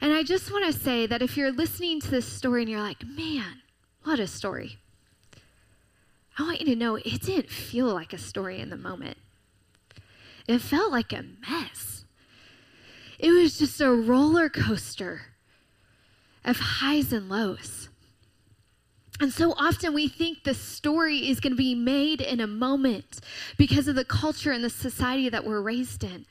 And 0.00 0.12
I 0.12 0.22
just 0.22 0.52
want 0.52 0.66
to 0.66 0.78
say 0.78 1.06
that 1.06 1.22
if 1.22 1.36
you're 1.36 1.50
listening 1.50 2.00
to 2.00 2.10
this 2.10 2.26
story 2.26 2.62
and 2.62 2.70
you're 2.70 2.80
like, 2.80 3.06
man, 3.06 3.62
what 4.04 4.20
a 4.20 4.26
story. 4.26 4.78
I 6.38 6.42
want 6.42 6.60
you 6.60 6.66
to 6.66 6.76
know 6.76 6.96
it 6.96 7.22
didn't 7.22 7.50
feel 7.50 7.86
like 7.86 8.12
a 8.12 8.18
story 8.18 8.60
in 8.60 8.70
the 8.70 8.76
moment. 8.76 9.16
It 10.48 10.60
felt 10.60 10.90
like 10.90 11.12
a 11.12 11.24
mess. 11.48 12.06
It 13.18 13.30
was 13.30 13.58
just 13.58 13.80
a 13.80 13.90
roller 13.90 14.48
coaster 14.48 15.22
of 16.44 16.56
highs 16.58 17.12
and 17.12 17.28
lows. 17.28 17.90
And 19.20 19.32
so 19.32 19.52
often 19.52 19.92
we 19.92 20.08
think 20.08 20.44
the 20.44 20.54
story 20.54 21.28
is 21.28 21.40
going 21.40 21.52
to 21.52 21.56
be 21.56 21.74
made 21.74 22.20
in 22.20 22.40
a 22.40 22.46
moment 22.46 23.20
because 23.56 23.88
of 23.88 23.96
the 23.96 24.04
culture 24.04 24.52
and 24.52 24.62
the 24.62 24.70
society 24.70 25.28
that 25.28 25.44
we're 25.44 25.60
raised 25.60 26.04
in. 26.04 26.24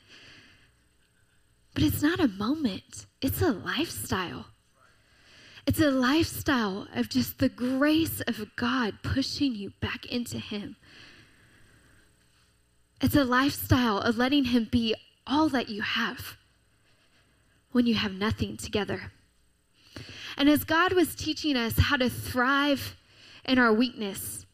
But 1.74 1.82
it's 1.82 2.02
not 2.02 2.18
a 2.18 2.28
moment, 2.28 3.06
it's 3.20 3.42
a 3.42 3.52
lifestyle. 3.52 4.46
It's 5.66 5.80
a 5.80 5.90
lifestyle 5.90 6.88
of 6.94 7.10
just 7.10 7.38
the 7.38 7.50
grace 7.50 8.22
of 8.22 8.56
God 8.56 8.94
pushing 9.02 9.54
you 9.54 9.74
back 9.80 10.06
into 10.06 10.38
Him. 10.38 10.76
It's 13.00 13.16
a 13.16 13.24
lifestyle 13.24 13.98
of 13.98 14.16
letting 14.16 14.44
Him 14.44 14.68
be 14.70 14.94
all 15.26 15.48
that 15.50 15.68
you 15.68 15.82
have 15.82 16.36
when 17.72 17.86
you 17.86 17.94
have 17.94 18.12
nothing 18.12 18.56
together. 18.56 19.12
And 20.36 20.48
as 20.48 20.64
God 20.64 20.92
was 20.92 21.14
teaching 21.14 21.56
us 21.56 21.78
how 21.78 21.96
to 21.96 22.08
thrive 22.08 22.96
in 23.44 23.58
our 23.58 23.72
weakness, 23.72 24.46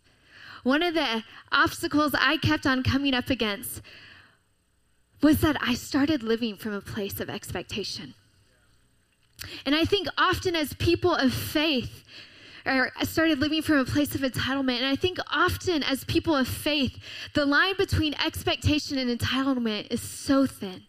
one 0.63 0.83
of 0.83 0.95
the 0.95 1.23
obstacles 1.53 2.15
I 2.19 2.39
kept 2.39 2.67
on 2.67 2.83
coming 2.83 3.15
up 3.15 3.31
against 3.31 3.83
was 5.23 5.41
that 5.41 5.57
I 5.61 5.75
started 5.75 6.23
living 6.23 6.57
from 6.57 6.73
a 6.73 6.81
place 6.81 7.21
of 7.21 7.31
expectation. 7.31 8.15
And 9.65 9.75
I 9.75 9.85
think 9.85 10.09
often 10.17 10.57
as 10.57 10.73
people 10.75 11.15
of 11.15 11.33
faith, 11.33 12.05
or 12.67 12.91
I 12.97 13.05
started 13.05 13.41
living 13.41 13.63
from 13.63 13.79
a 13.79 13.85
place 13.85 14.15
of 14.15 14.23
entitlement. 14.23 14.79
And 14.79 14.87
I 14.87 14.97
think 14.97 15.19
often 15.31 15.83
as 15.83 16.05
people 16.05 16.35
of 16.35 16.49
faith, 16.49 16.99
the 17.35 17.45
line 17.45 17.75
between 17.77 18.15
expectation 18.15 18.99
and 18.99 19.19
entitlement 19.19 19.89
is 19.91 20.01
so 20.01 20.47
thin. 20.47 20.85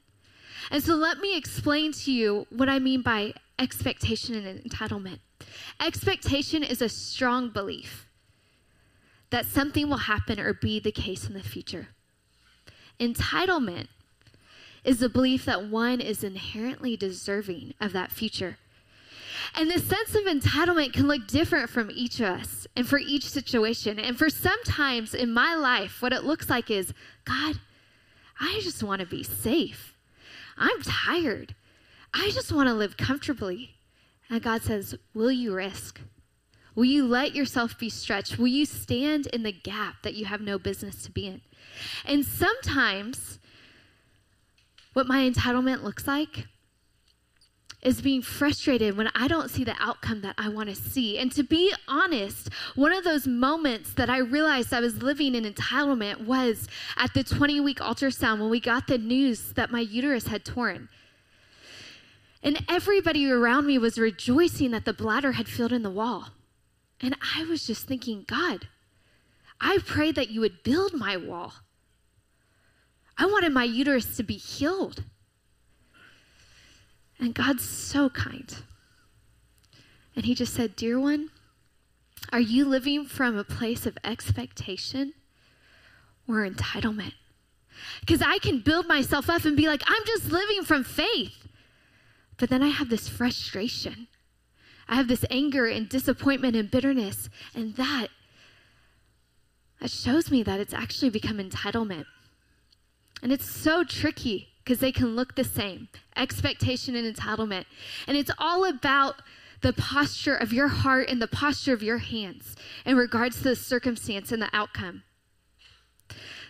And 0.72 0.84
so 0.84 0.96
let 0.96 1.20
me 1.20 1.38
explain 1.38 1.92
to 1.94 2.12
you 2.12 2.48
what 2.50 2.70
I 2.70 2.80
mean 2.80 3.02
by 3.02 3.34
expectation 3.60 4.36
and 4.36 4.64
entitlement. 4.64 5.20
Expectation 5.80 6.64
is 6.64 6.82
a 6.82 6.90
strong 6.90 7.50
belief 7.50 8.08
that 9.30 9.46
something 9.46 9.90
will 9.90 9.98
happen 9.98 10.40
or 10.40 10.54
be 10.54 10.80
the 10.80 10.92
case 10.92 11.28
in 11.28 11.34
the 11.34 11.44
future. 11.44 11.90
Entitlement 13.00 13.88
is 14.84 15.00
the 15.00 15.10
belief 15.10 15.46
that 15.46 15.68
one 15.68 16.00
is 16.00 16.24
inherently 16.24 16.96
deserving 16.96 17.74
of 17.82 17.92
that 17.92 18.12
future. 18.12 18.58
And 19.54 19.70
this 19.70 19.88
sense 19.88 20.16
of 20.16 20.24
entitlement 20.24 20.94
can 20.94 21.08
look 21.08 21.28
different 21.28 21.70
from 21.70 21.92
each 21.94 22.20
of 22.20 22.28
us 22.28 22.68
and 22.76 22.88
for 22.88 22.98
each 22.98 23.30
situation. 23.30 24.00
And 24.00 24.18
for 24.18 24.30
sometimes 24.30 25.14
in 25.14 25.32
my 25.32 25.56
life, 25.56 26.02
what 26.02 26.14
it 26.14 26.24
looks 26.24 26.50
like 26.50 26.72
is 26.72 26.94
God, 27.26 27.60
I 28.40 28.60
just 28.62 28.84
want 28.84 29.02
to 29.02 29.08
be 29.08 29.24
safe. 29.24 29.94
I'm 30.58 30.82
tired. 30.82 31.56
I 32.14 32.32
just 32.32 32.52
want 32.52 32.68
to 32.68 32.74
live 32.74 32.98
comfortably. 32.98 33.76
And 34.30 34.42
God 34.42 34.62
says, 34.64 34.96
Will 35.14 35.32
you 35.32 35.54
risk? 35.54 36.02
Will 36.74 36.86
you 36.86 37.08
let 37.08 37.34
yourself 37.34 37.78
be 37.78 37.90
stretched? 37.90 38.38
Will 38.38 38.48
you 38.48 38.66
stand 38.66 39.28
in 39.28 39.44
the 39.44 39.52
gap 39.52 40.02
that 40.04 40.16
you 40.16 40.26
have 40.26 40.42
no 40.42 40.60
business 40.60 41.04
to 41.04 41.12
be 41.12 41.28
in? 41.28 41.42
And 42.06 42.26
sometimes, 42.26 43.40
what 44.94 45.08
my 45.08 45.30
entitlement 45.30 45.84
looks 45.84 46.08
like 46.08 46.48
is 47.86 48.02
being 48.02 48.24
frustrated 48.24 48.98
when 48.98 49.10
I 49.14 49.28
don't 49.28 49.52
see 49.52 49.64
the 49.64 49.76
outcome 49.80 50.22
that 50.22 50.34
I 50.40 50.50
want 50.50 50.70
to 50.70 50.76
see. 50.76 51.20
And 51.20 51.32
to 51.34 51.44
be 51.44 51.72
honest, 51.88 52.50
one 52.74 52.92
of 52.92 53.04
those 53.04 53.28
moments 53.28 53.94
that 53.94 54.10
I 54.10 54.18
realized 54.18 54.74
I 54.74 54.80
was 54.80 55.04
living 55.04 55.36
in 55.36 55.46
entitlement 55.46 56.26
was 56.26 56.68
at 56.98 57.14
the 57.14 57.24
20 57.24 57.60
week 57.62 57.78
ultrasound 57.78 58.40
when 58.40 58.50
we 58.50 58.60
got 58.60 58.88
the 58.88 58.98
news 58.98 59.54
that 59.54 59.70
my 59.70 59.82
uterus 59.82 60.26
had 60.26 60.44
torn. 60.44 60.90
And 62.42 62.66
everybody 62.68 63.30
around 63.30 63.68
me 63.68 63.78
was 63.78 64.00
rejoicing 64.00 64.72
that 64.72 64.86
the 64.86 64.94
bladder 64.94 65.34
had 65.34 65.48
filled 65.48 65.72
in 65.72 65.84
the 65.84 65.92
wall. 65.92 66.30
And 67.02 67.16
I 67.36 67.44
was 67.46 67.68
just 67.68 67.86
thinking, 67.86 68.26
God, 68.28 68.68
I 69.62 69.78
pray 69.86 70.12
that 70.12 70.32
you 70.32 70.42
would 70.42 70.64
build 70.64 70.94
my 70.94 71.18
wall. 71.18 71.54
I 73.16 73.28
wanted 73.28 73.52
my 73.52 73.64
uterus 73.64 74.18
to 74.18 74.24
be 74.24 74.38
healed. 74.38 75.04
And 77.20 77.34
God's 77.34 77.68
so 77.68 78.10
kind. 78.10 78.54
And 80.16 80.26
He 80.26 80.36
just 80.36 80.54
said, 80.54 80.76
Dear 80.76 81.00
one, 81.00 81.30
are 82.32 82.40
you 82.40 82.66
living 82.66 83.06
from 83.06 83.38
a 83.38 83.44
place 83.44 83.86
of 83.86 83.98
expectation 84.04 85.14
or 86.28 86.48
entitlement? 86.48 87.14
Because 88.00 88.22
I 88.22 88.40
can 88.40 88.60
build 88.60 88.88
myself 88.88 89.30
up 89.30 89.46
and 89.46 89.56
be 89.56 89.68
like, 89.68 89.84
I'm 89.86 90.06
just 90.06 90.32
living 90.32 90.64
from 90.64 90.84
faith. 90.84 91.48
But 92.38 92.50
then 92.50 92.64
I 92.64 92.70
have 92.70 92.90
this 92.90 93.08
frustration. 93.08 94.08
I 94.88 94.96
have 94.96 95.08
this 95.08 95.26
anger 95.30 95.66
and 95.66 95.90
disappointment 95.90 96.56
and 96.56 96.70
bitterness. 96.70 97.30
And 97.54 97.76
that, 97.76 98.08
that 99.82 99.92
shows 99.92 100.32
me 100.32 100.44
that 100.44 100.60
it's 100.60 100.74
actually 100.74 101.10
become 101.10 101.38
entitlement. 101.38 102.06
And 103.22 103.32
it's 103.32 103.50
so 103.50 103.84
tricky 103.84 104.50
because 104.66 104.80
they 104.80 104.92
can 104.92 105.16
look 105.16 105.36
the 105.36 105.44
same 105.44 105.88
expectation 106.18 106.96
and 106.96 107.16
entitlement. 107.16 107.66
And 108.08 108.18
it's 108.18 108.32
all 108.40 108.66
about 108.66 109.22
the 109.62 109.74
posture 109.74 110.36
of 110.36 110.52
your 110.52 110.68
heart 110.68 111.08
and 111.08 111.22
the 111.22 111.28
posture 111.28 111.74
of 111.74 111.84
your 111.84 112.00
hands 112.00 112.56
in 112.84 112.98
regards 112.98 113.38
to 113.38 113.44
the 113.44 113.56
circumstance 113.56 114.32
and 114.32 114.42
the 114.42 114.50
outcome. 114.54 115.04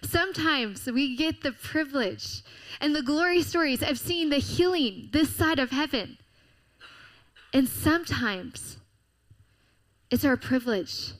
Sometimes 0.01 0.87
we 0.87 1.15
get 1.15 1.41
the 1.41 1.51
privilege 1.51 2.43
and 2.79 2.95
the 2.95 3.01
glory 3.01 3.41
stories 3.41 3.83
of 3.83 3.99
seeing 3.99 4.29
the 4.29 4.37
healing 4.37 5.09
this 5.11 5.35
side 5.35 5.59
of 5.59 5.71
heaven. 5.71 6.17
And 7.53 7.67
sometimes 7.67 8.77
it's 10.09 10.25
our 10.25 10.37
privilege 10.37 11.13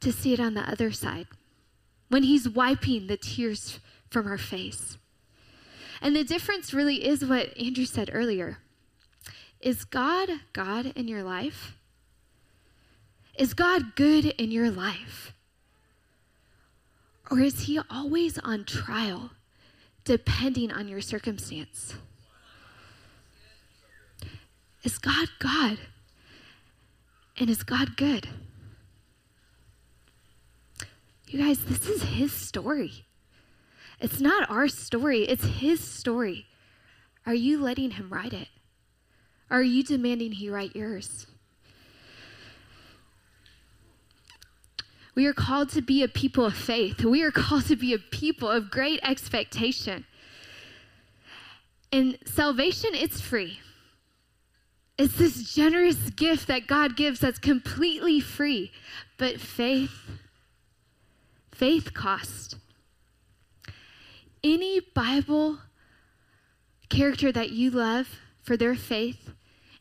to 0.00 0.12
see 0.12 0.32
it 0.32 0.40
on 0.40 0.54
the 0.54 0.68
other 0.68 0.92
side 0.92 1.26
when 2.08 2.22
He's 2.22 2.48
wiping 2.48 3.06
the 3.06 3.16
tears 3.16 3.80
from 4.10 4.26
our 4.26 4.38
face. 4.38 4.98
And 6.00 6.16
the 6.16 6.24
difference 6.24 6.72
really 6.72 7.06
is 7.06 7.24
what 7.24 7.56
Andrew 7.58 7.84
said 7.84 8.10
earlier. 8.12 8.58
Is 9.60 9.84
God 9.84 10.30
God 10.52 10.86
in 10.96 11.08
your 11.08 11.22
life? 11.22 11.76
Is 13.38 13.54
God 13.54 13.94
good 13.94 14.26
in 14.26 14.50
your 14.50 14.70
life? 14.70 15.32
Or 17.30 17.40
is 17.40 17.62
he 17.62 17.78
always 17.90 18.38
on 18.38 18.64
trial, 18.64 19.30
depending 20.04 20.72
on 20.72 20.88
your 20.88 21.00
circumstance? 21.00 21.94
Is 24.82 24.98
God 24.98 25.28
God? 25.38 25.78
And 27.38 27.48
is 27.48 27.62
God 27.62 27.96
good? 27.96 28.28
You 31.28 31.38
guys, 31.38 31.64
this 31.64 31.88
is 31.88 32.02
his 32.02 32.32
story. 32.32 33.04
It's 34.00 34.20
not 34.20 34.50
our 34.50 34.66
story, 34.66 35.24
it's 35.24 35.44
his 35.44 35.80
story. 35.80 36.46
Are 37.26 37.34
you 37.34 37.62
letting 37.62 37.92
him 37.92 38.08
write 38.10 38.32
it? 38.32 38.48
Are 39.50 39.62
you 39.62 39.82
demanding 39.82 40.32
he 40.32 40.48
write 40.48 40.74
yours? 40.74 41.26
We 45.14 45.26
are 45.26 45.34
called 45.34 45.70
to 45.70 45.82
be 45.82 46.02
a 46.02 46.08
people 46.08 46.46
of 46.46 46.54
faith. 46.54 47.04
We 47.04 47.22
are 47.22 47.30
called 47.30 47.66
to 47.66 47.76
be 47.76 47.92
a 47.92 47.98
people 47.98 48.48
of 48.48 48.70
great 48.70 49.00
expectation. 49.02 50.06
And 51.92 52.16
salvation, 52.24 52.90
it's 52.94 53.20
free. 53.20 53.60
It's 54.96 55.16
this 55.16 55.52
generous 55.52 56.10
gift 56.10 56.46
that 56.46 56.66
God 56.66 56.96
gives 56.96 57.20
that's 57.20 57.38
completely 57.38 58.20
free. 58.20 58.70
But 59.18 59.40
faith, 59.40 60.20
faith 61.52 61.92
cost. 61.92 62.56
Any 64.42 64.80
Bible 64.80 65.58
character 66.88 67.30
that 67.32 67.50
you 67.50 67.70
love 67.70 68.08
for 68.42 68.56
their 68.56 68.74
faith, 68.74 69.30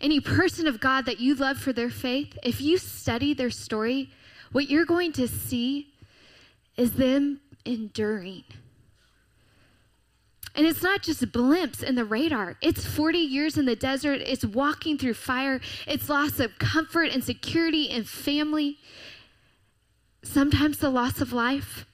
any 0.01 0.19
person 0.19 0.67
of 0.67 0.79
God 0.79 1.05
that 1.05 1.19
you 1.19 1.35
love 1.35 1.57
for 1.57 1.73
their 1.73 1.89
faith, 1.89 2.37
if 2.43 2.61
you 2.61 2.77
study 2.77 3.33
their 3.33 3.49
story, 3.49 4.09
what 4.51 4.69
you're 4.69 4.85
going 4.85 5.11
to 5.13 5.27
see 5.27 5.93
is 6.77 6.93
them 6.93 7.41
enduring. 7.65 8.43
And 10.55 10.65
it's 10.65 10.83
not 10.83 11.03
just 11.03 11.21
blimps 11.31 11.83
in 11.83 11.95
the 11.95 12.05
radar. 12.05 12.57
It's 12.61 12.85
40 12.85 13.17
years 13.17 13.57
in 13.57 13.65
the 13.65 13.75
desert. 13.75 14.21
It's 14.25 14.43
walking 14.43 14.97
through 14.97 15.13
fire. 15.13 15.61
It's 15.87 16.09
loss 16.09 16.39
of 16.39 16.57
comfort 16.59 17.09
and 17.13 17.23
security 17.23 17.89
and 17.89 18.07
family. 18.07 18.77
Sometimes 20.23 20.79
the 20.79 20.89
loss 20.89 21.21
of 21.21 21.31
life. 21.31 21.85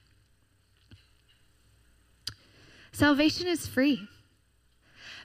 Salvation 2.96 3.46
is 3.46 3.66
free. 3.66 4.08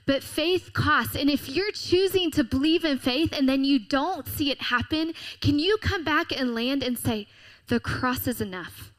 But 0.04 0.22
faith 0.22 0.74
costs. 0.74 1.16
And 1.16 1.30
if 1.30 1.48
you're 1.48 1.72
choosing 1.72 2.30
to 2.32 2.44
believe 2.44 2.84
in 2.84 2.98
faith 2.98 3.32
and 3.32 3.48
then 3.48 3.64
you 3.64 3.78
don't 3.78 4.28
see 4.28 4.50
it 4.50 4.60
happen, 4.60 5.14
can 5.40 5.58
you 5.58 5.78
come 5.78 6.04
back 6.04 6.38
and 6.38 6.54
land 6.54 6.82
and 6.82 6.98
say, 6.98 7.28
the 7.68 7.80
cross 7.80 8.26
is 8.26 8.42
enough? 8.42 8.92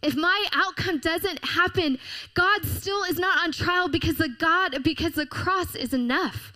If 0.00 0.14
my 0.14 0.46
outcome 0.52 0.98
doesn't 0.98 1.44
happen, 1.44 1.98
God 2.34 2.64
still 2.64 3.02
is 3.02 3.18
not 3.18 3.42
on 3.42 3.50
trial 3.50 3.88
because 3.88 4.18
the 4.18 4.28
God 4.28 4.84
because 4.84 5.14
the 5.14 5.26
cross 5.26 5.74
is 5.74 5.92
enough. 5.92 6.52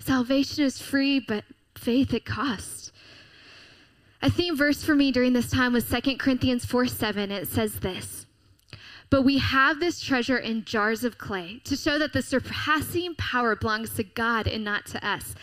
Salvation 0.00 0.64
is 0.64 0.82
free, 0.82 1.20
but 1.20 1.44
faith 1.76 2.12
it 2.12 2.24
costs. 2.24 2.90
A 4.22 4.30
theme 4.30 4.56
verse 4.56 4.84
for 4.84 4.94
me 4.94 5.10
during 5.10 5.32
this 5.32 5.50
time 5.50 5.72
was 5.72 5.88
2 5.88 6.16
Corinthians 6.18 6.64
4 6.64 6.86
7. 6.86 7.30
It 7.30 7.48
says 7.48 7.80
this 7.80 8.26
But 9.08 9.22
we 9.22 9.38
have 9.38 9.80
this 9.80 10.00
treasure 10.00 10.36
in 10.36 10.64
jars 10.64 11.04
of 11.04 11.16
clay 11.16 11.60
to 11.64 11.76
show 11.76 11.98
that 11.98 12.12
the 12.12 12.22
surpassing 12.22 13.14
power 13.14 13.56
belongs 13.56 13.94
to 13.94 14.04
God 14.04 14.46
and 14.46 14.62
not 14.62 14.84
to 14.86 15.06
us. 15.06 15.34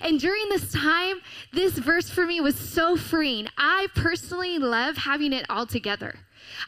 And 0.00 0.20
during 0.20 0.48
this 0.50 0.70
time, 0.70 1.20
this 1.52 1.78
verse 1.78 2.10
for 2.10 2.26
me 2.26 2.40
was 2.40 2.56
so 2.56 2.96
freeing. 2.96 3.48
I 3.56 3.88
personally 3.94 4.58
love 4.58 4.98
having 4.98 5.32
it 5.32 5.46
all 5.48 5.66
together. 5.66 6.16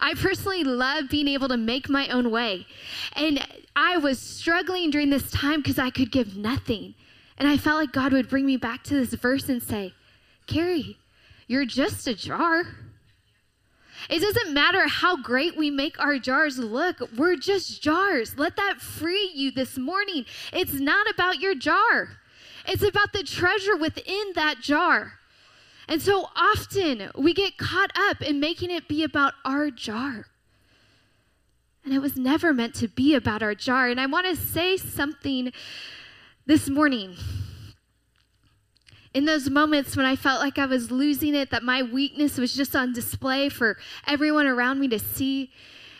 I 0.00 0.14
personally 0.14 0.64
love 0.64 1.10
being 1.10 1.28
able 1.28 1.48
to 1.48 1.56
make 1.56 1.88
my 1.88 2.08
own 2.08 2.30
way. 2.30 2.66
And 3.14 3.46
I 3.76 3.98
was 3.98 4.18
struggling 4.18 4.90
during 4.90 5.10
this 5.10 5.30
time 5.30 5.60
because 5.60 5.78
I 5.78 5.90
could 5.90 6.10
give 6.10 6.36
nothing. 6.36 6.94
And 7.38 7.48
I 7.48 7.56
felt 7.56 7.78
like 7.78 7.92
God 7.92 8.12
would 8.12 8.28
bring 8.28 8.46
me 8.46 8.56
back 8.56 8.82
to 8.84 8.94
this 8.94 9.14
verse 9.14 9.48
and 9.48 9.62
say, 9.62 9.94
Carrie, 10.46 10.98
you're 11.50 11.64
just 11.64 12.06
a 12.06 12.14
jar. 12.14 12.62
It 14.08 14.20
doesn't 14.20 14.54
matter 14.54 14.86
how 14.86 15.16
great 15.16 15.56
we 15.56 15.68
make 15.68 15.98
our 15.98 16.16
jars 16.16 16.58
look, 16.58 17.00
we're 17.16 17.34
just 17.34 17.82
jars. 17.82 18.38
Let 18.38 18.54
that 18.54 18.80
free 18.80 19.32
you 19.34 19.50
this 19.50 19.76
morning. 19.76 20.26
It's 20.52 20.74
not 20.74 21.10
about 21.10 21.40
your 21.40 21.56
jar. 21.56 22.10
It's 22.68 22.84
about 22.84 23.12
the 23.12 23.24
treasure 23.24 23.76
within 23.76 24.30
that 24.36 24.60
jar. 24.60 25.14
And 25.88 26.00
so 26.00 26.28
often 26.36 27.10
we 27.18 27.34
get 27.34 27.58
caught 27.58 27.90
up 27.96 28.22
in 28.22 28.38
making 28.38 28.70
it 28.70 28.86
be 28.86 29.02
about 29.02 29.34
our 29.44 29.72
jar. 29.72 30.26
And 31.84 31.92
it 31.92 31.98
was 31.98 32.16
never 32.16 32.54
meant 32.54 32.76
to 32.76 32.86
be 32.86 33.16
about 33.16 33.42
our 33.42 33.56
jar. 33.56 33.88
And 33.88 34.00
I 34.00 34.06
want 34.06 34.28
to 34.28 34.36
say 34.36 34.76
something 34.76 35.52
this 36.46 36.68
morning. 36.68 37.16
In 39.12 39.24
those 39.24 39.50
moments 39.50 39.96
when 39.96 40.06
I 40.06 40.14
felt 40.16 40.40
like 40.40 40.58
I 40.58 40.66
was 40.66 40.90
losing 40.90 41.34
it, 41.34 41.50
that 41.50 41.62
my 41.62 41.82
weakness 41.82 42.38
was 42.38 42.54
just 42.54 42.76
on 42.76 42.92
display 42.92 43.48
for 43.48 43.76
everyone 44.06 44.46
around 44.46 44.78
me 44.78 44.88
to 44.88 44.98
see, 44.98 45.50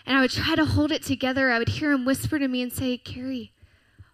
and 0.06 0.16
I 0.16 0.20
would 0.20 0.30
try 0.30 0.54
to 0.54 0.64
hold 0.64 0.92
it 0.92 1.02
together, 1.02 1.50
I 1.50 1.58
would 1.58 1.68
hear 1.70 1.90
him 1.90 2.04
whisper 2.04 2.38
to 2.38 2.46
me 2.46 2.62
and 2.62 2.72
say, 2.72 2.96
Carrie, 2.96 3.52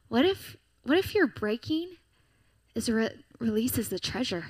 what 0.09 0.25
if, 0.25 0.57
what 0.83 0.97
if 0.97 1.15
you're 1.15 1.27
breaking 1.27 1.97
is 2.77 2.89
re- 2.89 3.11
releases 3.41 3.89
the 3.89 3.99
treasure. 3.99 4.45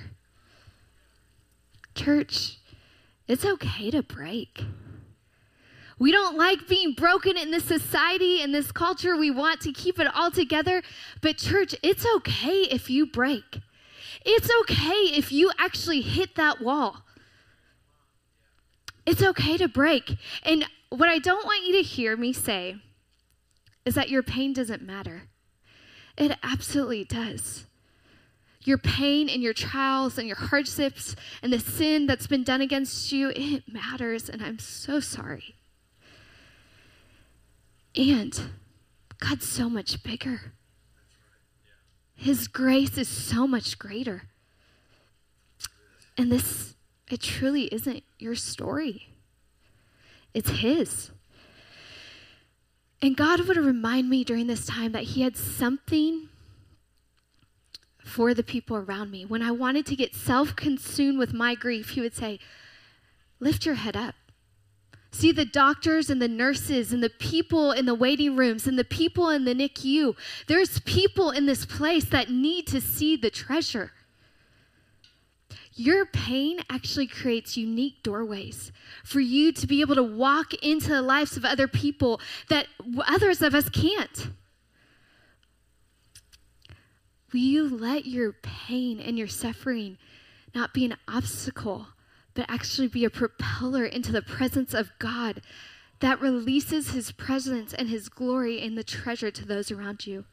Church, 1.95 2.57
it's 3.27 3.45
okay 3.45 3.89
to 3.89 4.03
break. 4.03 4.63
We 5.97 6.11
don't 6.11 6.37
like 6.37 6.67
being 6.67 6.93
broken 6.93 7.37
in 7.37 7.49
this 7.49 7.63
society, 7.63 8.41
in 8.41 8.51
this 8.51 8.71
culture. 8.71 9.17
We 9.17 9.31
want 9.31 9.61
to 9.61 9.71
keep 9.71 9.99
it 9.99 10.07
all 10.13 10.29
together. 10.29 10.83
But, 11.21 11.37
church, 11.37 11.73
it's 11.81 12.05
okay 12.17 12.67
if 12.69 12.87
you 12.89 13.07
break. 13.07 13.61
It's 14.29 14.49
okay 14.61 15.15
if 15.17 15.31
you 15.31 15.51
actually 15.57 16.01
hit 16.01 16.35
that 16.35 16.61
wall. 16.61 17.03
It's 19.05 19.23
okay 19.23 19.57
to 19.57 19.67
break. 19.67 20.17
And 20.43 20.65
what 20.89 21.07
I 21.07 21.17
don't 21.17 21.45
want 21.45 21.65
you 21.65 21.73
to 21.73 21.81
hear 21.81 22.17
me 22.17 22.33
say 22.33 22.75
is 23.85 23.95
that 23.95 24.09
your 24.09 24.21
pain 24.21 24.53
doesn't 24.53 24.81
matter. 24.81 25.23
It 26.17 26.37
absolutely 26.43 27.05
does 27.05 27.67
your 28.67 28.77
pain 28.77 29.29
and 29.29 29.41
your 29.41 29.53
trials 29.53 30.17
and 30.17 30.27
your 30.27 30.35
hardships 30.35 31.15
and 31.41 31.53
the 31.53 31.59
sin 31.59 32.05
that's 32.05 32.27
been 32.27 32.43
done 32.43 32.59
against 32.59 33.13
you, 33.13 33.31
it 33.33 33.63
matters, 33.65 34.29
and 34.29 34.43
I'm 34.43 34.59
so 34.59 34.99
sorry. 34.99 35.55
And 37.95 38.37
God's 39.19 39.47
so 39.47 39.69
much 39.69 40.03
bigger. 40.03 40.53
His 42.17 42.47
grace 42.47 42.97
is 42.97 43.07
so 43.07 43.47
much 43.47 43.77
greater. 43.77 44.23
And 46.17 46.31
this, 46.31 46.75
it 47.09 47.21
truly 47.21 47.65
isn't 47.65 48.03
your 48.19 48.35
story, 48.35 49.09
it's 50.33 50.49
His. 50.49 51.11
And 52.99 53.15
God 53.15 53.41
would 53.41 53.57
remind 53.57 54.09
me 54.09 54.23
during 54.23 54.47
this 54.47 54.65
time 54.65 54.91
that 54.93 55.03
He 55.03 55.21
had 55.21 55.37
something 55.37 56.29
for 58.03 58.33
the 58.33 58.41
people 58.41 58.75
around 58.75 59.11
me. 59.11 59.25
When 59.25 59.43
I 59.43 59.51
wanted 59.51 59.85
to 59.85 59.95
get 59.95 60.15
self 60.15 60.55
consumed 60.55 61.19
with 61.19 61.33
my 61.33 61.53
grief, 61.53 61.89
he 61.89 62.01
would 62.01 62.15
say, 62.15 62.39
Lift 63.39 63.65
your 63.65 63.75
head 63.75 63.95
up. 63.95 64.15
See 65.11 65.31
the 65.31 65.45
doctors 65.45 66.09
and 66.09 66.21
the 66.21 66.27
nurses 66.27 66.91
and 66.91 67.01
the 67.01 67.09
people 67.09 67.71
in 67.71 67.85
the 67.85 67.95
waiting 67.95 68.35
rooms 68.35 68.67
and 68.67 68.77
the 68.77 68.83
people 68.83 69.29
in 69.29 69.45
the 69.45 69.55
NICU. 69.55 70.15
There's 70.47 70.79
people 70.81 71.31
in 71.31 71.45
this 71.45 71.65
place 71.65 72.05
that 72.05 72.29
need 72.29 72.67
to 72.67 72.81
see 72.81 73.15
the 73.15 73.29
treasure. 73.29 73.91
Your 75.73 76.05
pain 76.05 76.59
actually 76.69 77.07
creates 77.07 77.55
unique 77.55 78.01
doorways 78.03 78.71
for 79.03 79.19
you 79.19 79.51
to 79.53 79.67
be 79.67 79.81
able 79.81 79.95
to 79.95 80.03
walk 80.03 80.53
into 80.55 80.89
the 80.89 81.03
lives 81.03 81.37
of 81.37 81.45
other 81.45 81.67
people 81.67 82.19
that 82.49 82.67
others 83.07 83.41
of 83.41 83.53
us 83.53 83.69
can't. 83.69 84.29
Will 87.31 87.39
you 87.39 87.69
let 87.69 88.05
your 88.05 88.33
pain 88.33 88.99
and 88.99 89.17
your 89.17 89.27
suffering 89.27 89.97
not 90.55 90.73
be 90.73 90.85
an 90.85 90.95
obstacle, 91.07 91.87
but 92.37 92.45
actually 92.47 92.87
be 92.87 93.03
a 93.03 93.09
propeller 93.09 93.83
into 93.83 94.11
the 94.11 94.21
presence 94.21 94.71
of 94.71 94.91
God 94.99 95.41
that 96.01 96.21
releases 96.21 96.91
his 96.91 97.11
presence 97.11 97.73
and 97.73 97.89
his 97.89 98.09
glory 98.09 98.61
and 98.61 98.77
the 98.77 98.83
treasure 98.83 99.31
to 99.31 99.43
those 99.43 99.71
around 99.71 100.05
you? 100.05 100.23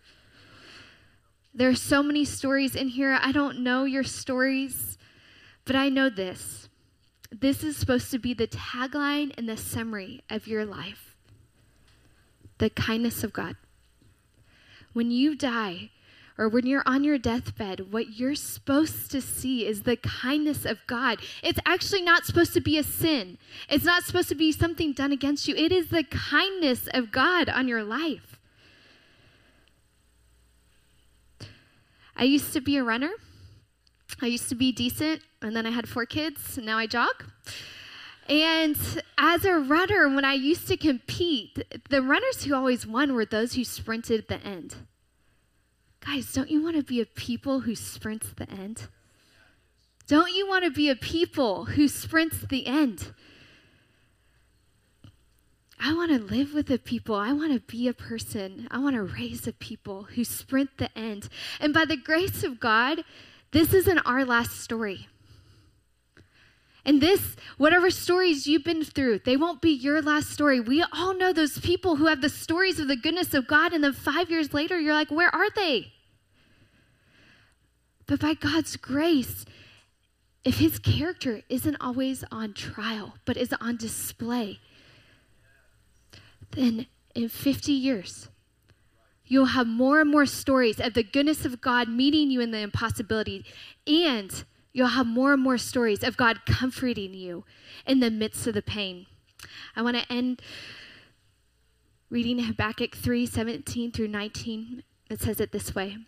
There 1.55 1.71
are 1.71 1.75
so 1.75 2.03
many 2.03 2.27
stories 2.27 2.77
in 2.77 2.89
here. 2.89 3.19
I 3.23 3.33
don't 3.33 3.61
know 3.61 3.85
your 3.85 4.05
stories, 4.05 4.99
but 5.65 5.75
I 5.75 5.89
know 5.89 6.11
this 6.11 6.69
this 7.33 7.65
is 7.65 7.77
supposed 7.79 8.11
to 8.11 8.19
be 8.19 8.35
the 8.35 8.47
tagline 8.47 9.33
and 9.39 9.49
the 9.49 9.57
summary 9.57 10.23
of 10.29 10.47
your 10.47 10.67
life 10.67 11.17
the 12.59 12.71
kindness 12.71 13.25
of 13.25 13.33
God. 13.33 13.57
When 14.93 15.11
you 15.11 15.35
die, 15.35 15.91
or 16.37 16.49
when 16.49 16.67
you're 16.67 16.83
on 16.85 17.05
your 17.05 17.19
deathbed, 17.19 17.93
what 17.93 18.19
you're 18.19 18.35
supposed 18.35 19.11
to 19.13 19.21
see 19.21 19.67
is 19.67 19.83
the 19.83 19.97
kindness 19.97 20.65
of 20.65 20.79
God. 20.87 21.21
It's 21.43 21.61
actually 21.65 22.03
not 22.03 22.25
supposed 22.25 22.53
to 22.55 22.61
be 22.61 22.79
a 22.79 22.83
sin, 22.83 23.39
it's 23.69 23.85
not 23.85 24.05
supposed 24.05 24.29
to 24.31 24.35
be 24.35 24.53
something 24.53 24.93
done 24.93 25.13
against 25.13 25.49
you. 25.49 25.55
It 25.55 25.73
is 25.73 25.89
the 25.89 26.05
kindness 26.05 26.89
of 26.93 27.13
God 27.13 27.49
on 27.49 27.69
your 27.69 27.85
life. 27.85 28.39
I 32.17 32.25
used 32.25 32.53
to 32.53 32.61
be 32.61 32.77
a 32.77 32.85
runner. 32.85 33.11
I 34.23 34.27
used 34.27 34.49
to 34.49 34.55
be 34.55 34.71
decent, 34.71 35.23
and 35.43 35.57
then 35.57 35.67
I 35.67 35.71
had 35.71 35.89
four 35.89 36.07
kids, 36.07 36.57
and 36.57 36.65
now 36.65 36.79
I 36.79 36.87
jog. 36.87 37.25
And 38.29 38.77
as 39.19 39.45
a 39.45 39.59
runner, 39.59 40.09
when 40.09 40.25
I 40.25 40.35
used 40.35 40.69
to 40.69 40.77
compete, 40.77 41.63
the 41.91 42.01
runners 42.01 42.45
who 42.45 42.55
always 42.55 42.87
won 42.87 43.15
were 43.15 43.25
those 43.25 43.55
who 43.55 43.65
sprinted 43.65 44.21
at 44.21 44.29
the 44.29 44.47
end. 44.47 44.77
Guys, 46.05 46.33
don't 46.33 46.51
you 46.51 46.63
want 46.63 46.77
to 46.77 46.83
be 46.83 47.01
a 47.01 47.07
people 47.07 47.61
who 47.61 47.75
sprints 47.75 48.29
the 48.37 48.51
end? 48.51 48.89
Don't 50.07 50.35
you 50.35 50.47
want 50.47 50.65
to 50.65 50.71
be 50.71 50.91
a 50.91 50.97
people 50.97 51.65
who 51.65 51.89
sprints 51.89 52.45
the 52.49 52.67
end? 52.67 53.13
I 55.81 55.95
want 55.95 56.11
to 56.13 56.19
live 56.19 56.53
with 56.53 56.71
a 56.71 56.79
people. 56.79 57.15
I 57.15 57.33
want 57.33 57.53
to 57.53 57.61
be 57.61 57.89
a 57.89 57.95
person. 57.95 58.69
I 58.71 58.79
want 58.79 58.97
to 58.97 59.03
raise 59.03 59.47
a 59.47 59.53
people 59.53 60.05
who 60.05 60.25
sprint 60.25 60.77
the 60.77 60.97
end. 60.97 61.29
And 61.59 61.73
by 61.73 61.87
the 61.87 61.97
grace 61.97 62.45
of 62.45 62.61
God, 62.61 63.03
this 63.53 63.73
isn't 63.73 63.99
our 63.99 64.25
last 64.25 64.61
story. 64.61 65.09
And 66.85 67.01
this, 67.01 67.35
whatever 67.57 67.91
stories 67.91 68.47
you've 68.47 68.65
been 68.65 68.85
through, 68.85 69.21
they 69.21 69.39
won't 69.39 69.63
be 69.63 69.71
your 69.71 70.03
last 70.03 70.29
story. 70.31 70.61
We 70.61 70.85
all 70.93 71.17
know 71.17 71.33
those 71.33 71.59
people 71.59 71.97
who 71.97 72.07
have 72.07 72.21
the 72.21 72.29
stories 72.29 72.79
of 72.79 72.89
the 72.89 72.97
goodness 72.97 73.33
of 73.33 73.47
God, 73.47 73.73
and 73.73 73.83
then 73.83 73.95
five 73.95 74.31
years 74.31 74.53
later, 74.53 74.79
you're 74.79 74.93
like, 74.93 75.11
where 75.11 75.35
are 75.35 75.49
they? 75.51 75.94
But 78.07 78.21
by 78.21 78.35
God's 78.35 78.77
grace, 78.77 79.45
if 80.45 80.59
his 80.59 80.79
character 80.79 81.41
isn't 81.49 81.77
always 81.81 82.25
on 82.31 82.53
trial, 82.53 83.15
but 83.25 83.37
is 83.37 83.55
on 83.61 83.77
display, 83.77 84.61
then 86.51 86.87
in 87.15 87.29
50 87.29 87.73
years, 87.73 88.29
you'll 89.25 89.47
have 89.47 89.67
more 89.67 90.01
and 90.01 90.11
more 90.11 90.27
stories 90.27 90.79
of 90.81 90.95
the 90.95 91.03
goodness 91.03 91.45
of 91.45 91.61
God 91.61 91.89
meeting 91.89 92.31
you 92.31 92.41
in 92.41 92.51
the 92.51 92.59
impossibility. 92.59 93.45
And 93.87 94.45
you'll 94.73 94.89
have 94.89 95.07
more 95.07 95.33
and 95.33 95.43
more 95.43 95.59
stories 95.59 96.03
of 96.03 96.17
God 96.17 96.45
comforting 96.45 97.15
you 97.15 97.45
in 97.87 98.01
the 98.01 98.11
midst 98.11 98.47
of 98.47 98.55
the 98.55 98.63
pain. 98.63 99.07
I 99.75 99.83
want 99.83 99.97
to 99.97 100.13
end 100.13 100.43
reading 102.11 102.39
Habakkuk 102.41 102.95
3 102.95 103.27
17 103.27 103.93
through 103.93 104.09
19. 104.09 104.83
It 105.11 105.21
says 105.21 105.41
it 105.41 105.53
this 105.53 105.75
way. 105.75 105.99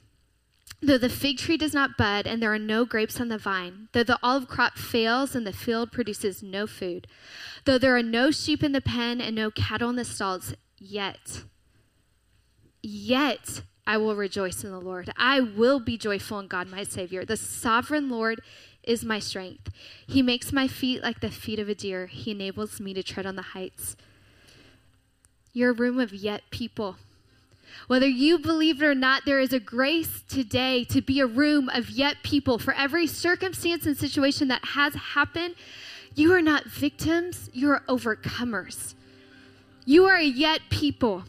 Though 0.82 0.98
the 0.98 1.08
fig 1.08 1.38
tree 1.38 1.56
does 1.56 1.72
not 1.72 1.96
bud 1.96 2.26
and 2.26 2.42
there 2.42 2.52
are 2.52 2.58
no 2.58 2.84
grapes 2.84 3.20
on 3.20 3.28
the 3.28 3.38
vine, 3.38 3.88
though 3.92 4.04
the 4.04 4.18
olive 4.22 4.46
crop 4.46 4.76
fails 4.76 5.34
and 5.34 5.46
the 5.46 5.52
field 5.52 5.90
produces 5.90 6.42
no 6.42 6.66
food, 6.66 7.06
though 7.64 7.78
there 7.78 7.96
are 7.96 8.02
no 8.02 8.30
sheep 8.30 8.62
in 8.62 8.72
the 8.72 8.80
pen 8.80 9.20
and 9.20 9.34
no 9.34 9.50
cattle 9.50 9.88
in 9.88 9.96
the 9.96 10.04
stalls, 10.04 10.54
yet, 10.78 11.44
yet 12.82 13.62
I 13.86 13.96
will 13.96 14.16
rejoice 14.16 14.64
in 14.64 14.70
the 14.70 14.80
Lord. 14.80 15.10
I 15.16 15.40
will 15.40 15.80
be 15.80 15.96
joyful 15.96 16.40
in 16.40 16.48
God, 16.48 16.68
my 16.68 16.82
Savior. 16.82 17.24
The 17.24 17.36
sovereign 17.36 18.10
Lord 18.10 18.40
is 18.82 19.04
my 19.04 19.18
strength. 19.18 19.70
He 20.06 20.22
makes 20.22 20.52
my 20.52 20.68
feet 20.68 21.02
like 21.02 21.20
the 21.20 21.30
feet 21.30 21.58
of 21.58 21.68
a 21.68 21.74
deer, 21.74 22.06
He 22.06 22.32
enables 22.32 22.80
me 22.80 22.92
to 22.94 23.02
tread 23.02 23.26
on 23.26 23.36
the 23.36 23.42
heights. 23.42 23.96
You're 25.52 25.70
a 25.70 25.74
room 25.74 25.98
of 25.98 26.12
yet 26.12 26.42
people. 26.50 26.96
Whether 27.86 28.08
you 28.08 28.38
believe 28.38 28.82
it 28.82 28.86
or 28.86 28.94
not, 28.94 29.24
there 29.24 29.40
is 29.40 29.52
a 29.52 29.60
grace 29.60 30.22
today 30.28 30.84
to 30.84 31.00
be 31.00 31.20
a 31.20 31.26
room 31.26 31.68
of 31.68 31.90
yet 31.90 32.16
people. 32.22 32.58
For 32.58 32.74
every 32.74 33.06
circumstance 33.06 33.86
and 33.86 33.96
situation 33.96 34.48
that 34.48 34.64
has 34.64 34.94
happened, 34.94 35.54
you 36.14 36.32
are 36.32 36.42
not 36.42 36.64
victims, 36.64 37.50
you 37.52 37.70
are 37.70 37.82
overcomers. 37.88 38.94
You 39.84 40.06
are 40.06 40.20
yet 40.20 40.62
people. 40.70 41.24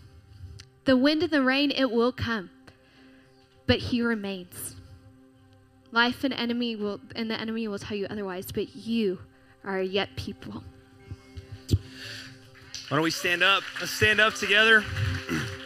The 0.85 0.97
wind 0.97 1.21
and 1.21 1.31
the 1.31 1.43
rain, 1.43 1.71
it 1.71 1.91
will 1.91 2.11
come, 2.11 2.49
but 3.67 3.77
he 3.77 4.01
remains. 4.01 4.75
Life 5.91 6.23
and 6.23 6.33
enemy 6.33 6.75
will, 6.75 6.99
and 7.15 7.29
the 7.29 7.39
enemy 7.39 7.67
will 7.67 7.79
tell 7.79 7.97
you 7.97 8.07
otherwise, 8.09 8.51
but 8.51 8.75
you 8.75 9.19
are 9.63 9.81
yet 9.81 10.15
people. 10.15 10.63
Why 12.89 12.97
don't 12.97 13.01
we 13.01 13.11
stand 13.11 13.43
up? 13.43 13.63
Let's 13.79 13.91
stand 13.91 14.21
up 14.21 14.33
together. 14.35 14.83